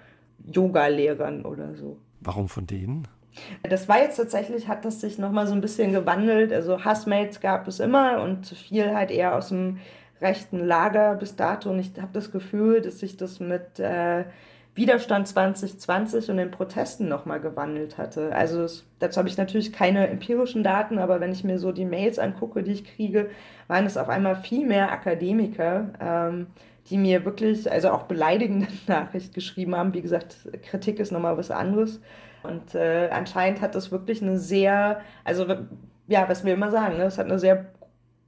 [0.45, 1.97] Yoga-Lehrern oder so.
[2.19, 3.07] Warum von denen?
[3.63, 6.53] Das war jetzt tatsächlich, hat das sich nochmal so ein bisschen gewandelt.
[6.53, 9.79] Also Hassmails gab es immer und viel halt eher aus dem
[10.21, 11.69] rechten Lager bis dato.
[11.69, 14.25] Und ich habe das Gefühl, dass sich das mit äh,
[14.75, 18.35] Widerstand 2020 und den Protesten nochmal gewandelt hatte.
[18.35, 21.85] Also es, dazu habe ich natürlich keine empirischen Daten, aber wenn ich mir so die
[21.85, 23.29] Mails angucke, die ich kriege,
[23.67, 26.47] waren es auf einmal viel mehr Akademiker, ähm,
[26.89, 29.93] die mir wirklich, also auch beleidigende Nachricht geschrieben haben.
[29.93, 31.99] Wie gesagt, Kritik ist nochmal was anderes.
[32.43, 35.47] Und äh, anscheinend hat das wirklich eine sehr, also
[36.07, 37.65] ja, was wir immer sagen, ne, es hat eine sehr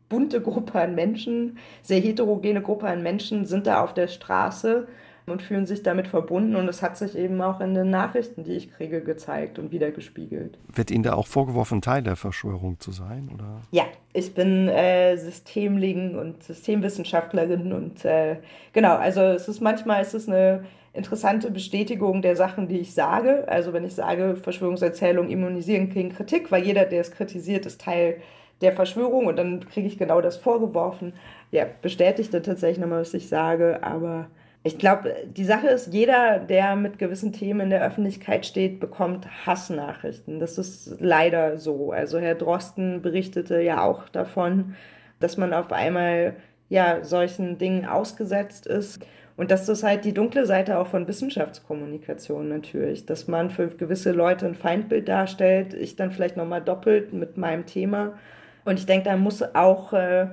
[0.09, 4.87] bunte Gruppe an Menschen, sehr heterogene Gruppe an Menschen sind da auf der Straße
[5.27, 6.55] und fühlen sich damit verbunden.
[6.55, 10.57] Und es hat sich eben auch in den Nachrichten, die ich kriege, gezeigt und wiedergespiegelt.
[10.73, 13.29] Wird Ihnen da auch vorgeworfen, Teil der Verschwörung zu sein?
[13.33, 13.61] Oder?
[13.71, 18.37] Ja, ich bin äh, Systemling und Systemwissenschaftlerin und äh,
[18.73, 20.63] genau, also es ist manchmal ist es eine
[20.93, 23.45] interessante Bestätigung der Sachen, die ich sage.
[23.47, 28.21] Also wenn ich sage, Verschwörungserzählung immunisieren gegen Kritik, weil jeder, der es kritisiert, ist Teil
[28.61, 31.13] der Verschwörung und dann kriege ich genau das vorgeworfen.
[31.51, 34.27] Ja, bestätigt dann tatsächlich nochmal, was ich sage, aber
[34.67, 39.27] ich glaube, die Sache ist, jeder, der mit gewissen Themen in der Öffentlichkeit steht, bekommt
[39.45, 40.39] Hassnachrichten.
[40.39, 41.91] Das ist leider so.
[41.91, 44.75] Also Herr Drosten berichtete ja auch davon,
[45.19, 46.35] dass man auf einmal
[46.69, 48.99] ja solchen Dingen ausgesetzt ist.
[49.37, 54.11] Und das ist halt die dunkle Seite auch von Wissenschaftskommunikation natürlich, dass man für gewisse
[54.11, 58.17] Leute ein Feindbild darstellt, ich dann vielleicht nochmal doppelt mit meinem Thema.
[58.65, 60.27] Und ich denke, da muss auch, äh,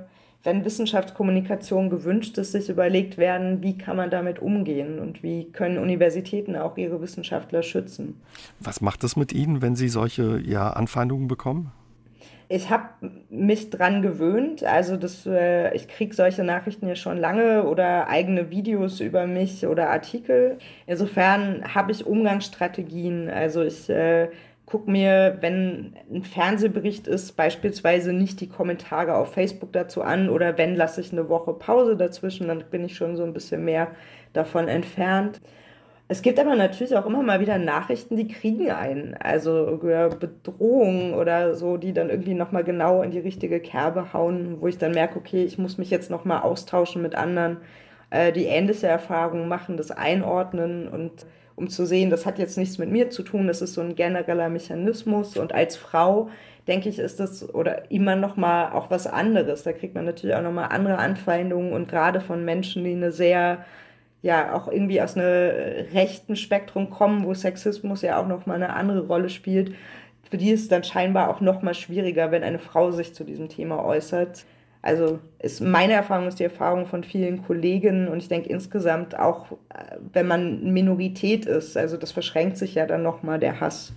[0.45, 5.79] wenn Wissenschaftskommunikation gewünscht ist, sich überlegt werden, wie kann man damit umgehen und wie können
[5.79, 8.21] Universitäten auch ihre Wissenschaftler schützen.
[8.61, 11.73] Was macht es mit Ihnen, wenn Sie solche ja, Anfeindungen bekommen?
[12.49, 12.85] ich habe
[13.31, 14.65] mich dran gewöhnt.
[14.65, 19.67] Also das, äh, ich kriege solche Nachrichten ja schon lange oder eigene Videos über mich
[19.67, 20.59] oder Artikel.
[20.87, 23.31] Insofern habe ich Umgangsstrategien.
[23.31, 24.29] Also ich äh,
[24.67, 30.57] gucke mir, wenn ein Fernsehbericht ist, beispielsweise nicht die Kommentare auf Facebook dazu an oder
[30.59, 33.89] wenn lasse ich eine Woche Pause dazwischen, dann bin ich schon so ein bisschen mehr
[34.33, 35.41] davon entfernt.
[36.07, 39.15] Es gibt aber natürlich auch immer mal wieder Nachrichten, die kriegen einen.
[39.15, 44.69] Also Bedrohungen oder so, die dann irgendwie nochmal genau in die richtige Kerbe hauen, wo
[44.69, 47.59] ich dann merke, okay, ich muss mich jetzt nochmal austauschen mit anderen,
[48.11, 51.27] äh, die ähnliche Erfahrungen machen, das einordnen und
[51.57, 53.95] um zu sehen, das hat jetzt nichts mit mir zu tun, das ist so ein
[53.95, 55.37] genereller Mechanismus.
[55.37, 56.31] Und als Frau,
[56.67, 59.63] denke ich, ist das oder immer nochmal auch was anderes.
[59.63, 63.65] Da kriegt man natürlich auch nochmal andere Anfeindungen und gerade von Menschen, die eine sehr
[64.23, 69.07] ja auch irgendwie aus einem rechten Spektrum kommen, wo Sexismus ja auch nochmal eine andere
[69.07, 69.75] Rolle spielt.
[70.31, 73.51] Für die ist es dann scheinbar auch nochmal schwieriger, wenn eine Frau sich zu diesem
[73.51, 74.47] Thema äußert.
[74.85, 79.47] Also ist meine Erfahrung ist die Erfahrung von vielen Kollegen und ich denke insgesamt auch,
[80.13, 83.95] wenn man Minorität ist, also das verschränkt sich ja dann nochmal der Hass.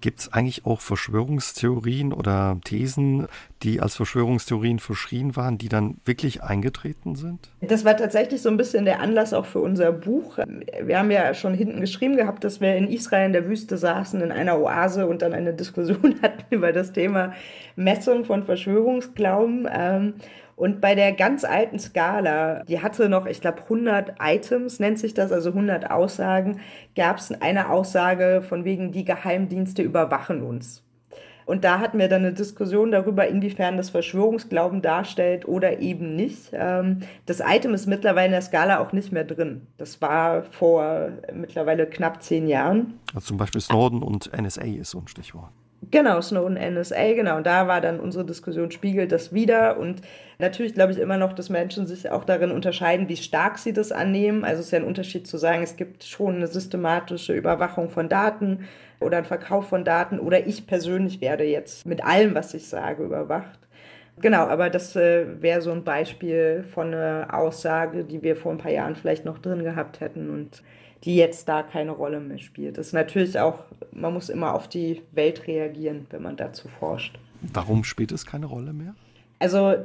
[0.00, 3.26] Gibt es eigentlich auch Verschwörungstheorien oder Thesen,
[3.62, 7.50] die als Verschwörungstheorien verschrien waren, die dann wirklich eingetreten sind?
[7.60, 10.38] Das war tatsächlich so ein bisschen der Anlass auch für unser Buch.
[10.82, 14.20] Wir haben ja schon hinten geschrieben gehabt, dass wir in Israel in der Wüste saßen,
[14.20, 17.32] in einer Oase und dann eine Diskussion hatten über das Thema
[17.74, 19.66] Messung von Verschwörungsglauben.
[20.58, 25.14] Und bei der ganz alten Skala, die hatte noch, ich glaube, 100 Items, nennt sich
[25.14, 26.58] das, also 100 Aussagen,
[26.96, 30.82] gab es eine Aussage von wegen, die Geheimdienste überwachen uns.
[31.46, 36.50] Und da hatten wir dann eine Diskussion darüber, inwiefern das Verschwörungsglauben darstellt oder eben nicht.
[36.52, 39.68] Ähm, das Item ist mittlerweile in der Skala auch nicht mehr drin.
[39.76, 42.98] Das war vor mittlerweile knapp zehn Jahren.
[43.14, 45.52] Also zum Beispiel Snowden und NSA ist so ein Stichwort.
[45.90, 47.36] Genau, Snowden, NSA, genau.
[47.36, 49.78] Und da war dann unsere Diskussion, spiegelt das wieder.
[49.78, 50.02] Und
[50.38, 53.92] natürlich glaube ich immer noch, dass Menschen sich auch darin unterscheiden, wie stark sie das
[53.92, 54.44] annehmen.
[54.44, 58.08] Also es ist ja ein Unterschied zu sagen, es gibt schon eine systematische Überwachung von
[58.08, 58.64] Daten
[59.00, 63.04] oder einen Verkauf von Daten oder ich persönlich werde jetzt mit allem, was ich sage,
[63.04, 63.58] überwacht.
[64.20, 68.58] Genau, aber das äh, wäre so ein Beispiel von einer Aussage, die wir vor ein
[68.58, 70.62] paar Jahren vielleicht noch drin gehabt hätten und
[71.04, 72.78] die jetzt da keine Rolle mehr spielt.
[72.78, 73.60] Das ist natürlich auch,
[73.92, 77.18] man muss immer auf die Welt reagieren, wenn man dazu forscht.
[77.40, 78.94] Warum spielt es keine Rolle mehr?
[79.38, 79.76] Also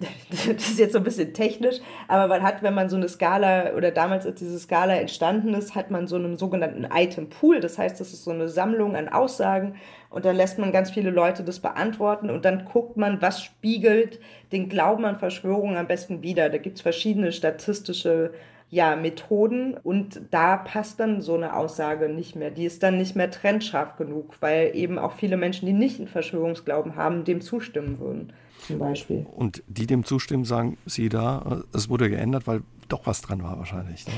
[0.30, 1.76] das ist jetzt so ein bisschen technisch,
[2.08, 5.74] aber man hat, wenn man so eine Skala oder damals, als diese Skala entstanden ist,
[5.74, 7.60] hat man so einen sogenannten Item Pool.
[7.60, 9.76] Das heißt, das ist so eine Sammlung an Aussagen
[10.10, 14.20] und dann lässt man ganz viele Leute das beantworten und dann guckt man, was spiegelt
[14.50, 16.50] den Glauben an Verschwörungen am besten wider.
[16.50, 18.32] Da gibt es verschiedene statistische
[18.74, 22.50] ja, Methoden und da passt dann so eine Aussage nicht mehr.
[22.50, 26.08] Die ist dann nicht mehr trennscharf genug, weil eben auch viele Menschen, die nicht einen
[26.08, 28.32] Verschwörungsglauben haben, dem zustimmen würden,
[28.66, 29.26] zum Beispiel.
[29.36, 33.56] Und die dem zustimmen, sagen sie da, es wurde geändert, weil doch was dran war
[33.58, 34.08] wahrscheinlich.
[34.08, 34.12] Ne?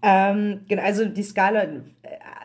[0.00, 1.78] Ähm, genau, also die Skala, äh,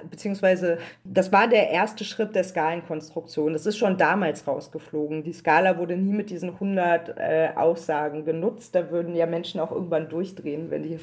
[0.10, 3.54] beziehungsweise das war der erste Schritt der Skalenkonstruktion.
[3.54, 5.22] Das ist schon damals rausgeflogen.
[5.24, 8.74] Die Skala wurde nie mit diesen 100 äh, Aussagen genutzt.
[8.74, 10.98] Da würden ja Menschen auch irgendwann durchdrehen, wenn die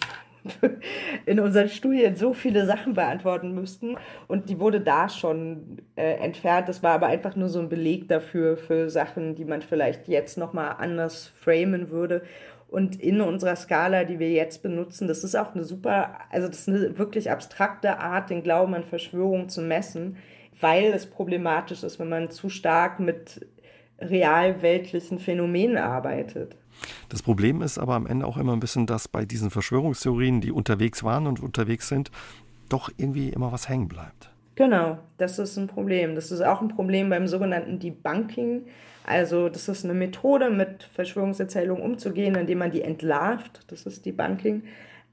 [1.27, 3.97] in unseren Studien so viele Sachen beantworten müssten.
[4.29, 6.69] Und die wurde da schon äh, entfernt.
[6.69, 10.39] Das war aber einfach nur so ein Beleg dafür, für Sachen, die man vielleicht jetzt
[10.39, 12.23] nochmal anders framen würde.
[12.69, 16.61] Und in unserer Skala, die wir jetzt benutzen, das ist auch eine super, also das
[16.61, 20.19] ist eine wirklich abstrakte Art, den Glauben an Verschwörungen zu messen,
[20.61, 23.45] weil es problematisch ist, wenn man zu stark mit
[24.01, 26.57] realweltlichen Phänomenen arbeitet.
[27.09, 30.53] Das Problem ist aber am Ende auch immer ein bisschen, dass bei diesen Verschwörungstheorien, die
[30.53, 32.11] unterwegs waren und unterwegs sind,
[32.69, 34.31] doch irgendwie immer was hängen bleibt.
[34.55, 36.15] Genau, das ist ein Problem.
[36.15, 38.67] Das ist auch ein Problem beim sogenannten Debunking.
[39.05, 43.61] Also das ist eine Methode, mit Verschwörungserzählungen umzugehen, indem man die entlarvt.
[43.69, 44.63] Das ist Debunking.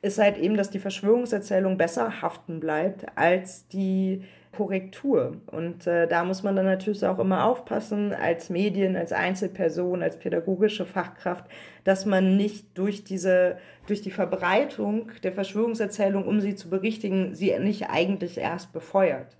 [0.01, 4.23] Ist halt eben, dass die Verschwörungserzählung besser haften bleibt als die
[4.57, 5.37] Korrektur.
[5.51, 10.17] Und äh, da muss man dann natürlich auch immer aufpassen, als Medien, als Einzelperson, als
[10.17, 11.45] pädagogische Fachkraft,
[11.83, 17.57] dass man nicht durch diese, durch die Verbreitung der Verschwörungserzählung, um sie zu berichtigen, sie
[17.59, 19.37] nicht eigentlich erst befeuert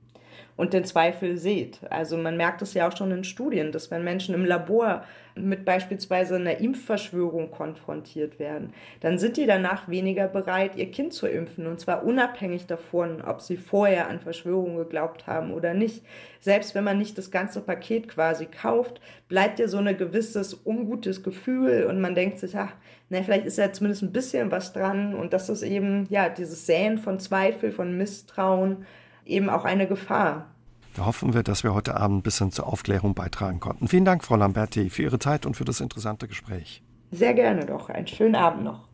[0.57, 1.79] und den Zweifel seht.
[1.89, 5.03] Also man merkt es ja auch schon in Studien, dass wenn Menschen im Labor
[5.35, 11.27] mit beispielsweise einer Impfverschwörung konfrontiert werden, dann sind die danach weniger bereit, ihr Kind zu
[11.27, 11.67] impfen.
[11.67, 16.03] Und zwar unabhängig davon, ob sie vorher an Verschwörungen geglaubt haben oder nicht.
[16.39, 21.21] Selbst wenn man nicht das ganze Paket quasi kauft, bleibt ja so ein gewisses ungutes
[21.21, 22.73] Gefühl und man denkt sich, ach,
[23.09, 25.13] na, vielleicht ist ja zumindest ein bisschen was dran.
[25.13, 28.85] Und das ist eben, ja, dieses Säen von Zweifel, von Misstrauen,
[29.29, 30.47] eben auch eine Gefahr.
[30.95, 33.87] Da hoffen wir, dass wir heute Abend ein bisschen zur Aufklärung beitragen konnten.
[33.87, 36.81] Vielen Dank, Frau Lamberti, für Ihre Zeit und für das interessante Gespräch.
[37.11, 37.89] Sehr gerne doch.
[37.89, 38.87] Einen schönen Abend noch.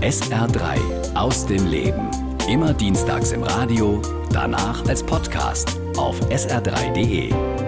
[0.00, 2.08] SR3 aus dem Leben.
[2.48, 4.00] Immer dienstags im Radio,
[4.32, 7.67] danach als Podcast auf sr3.de.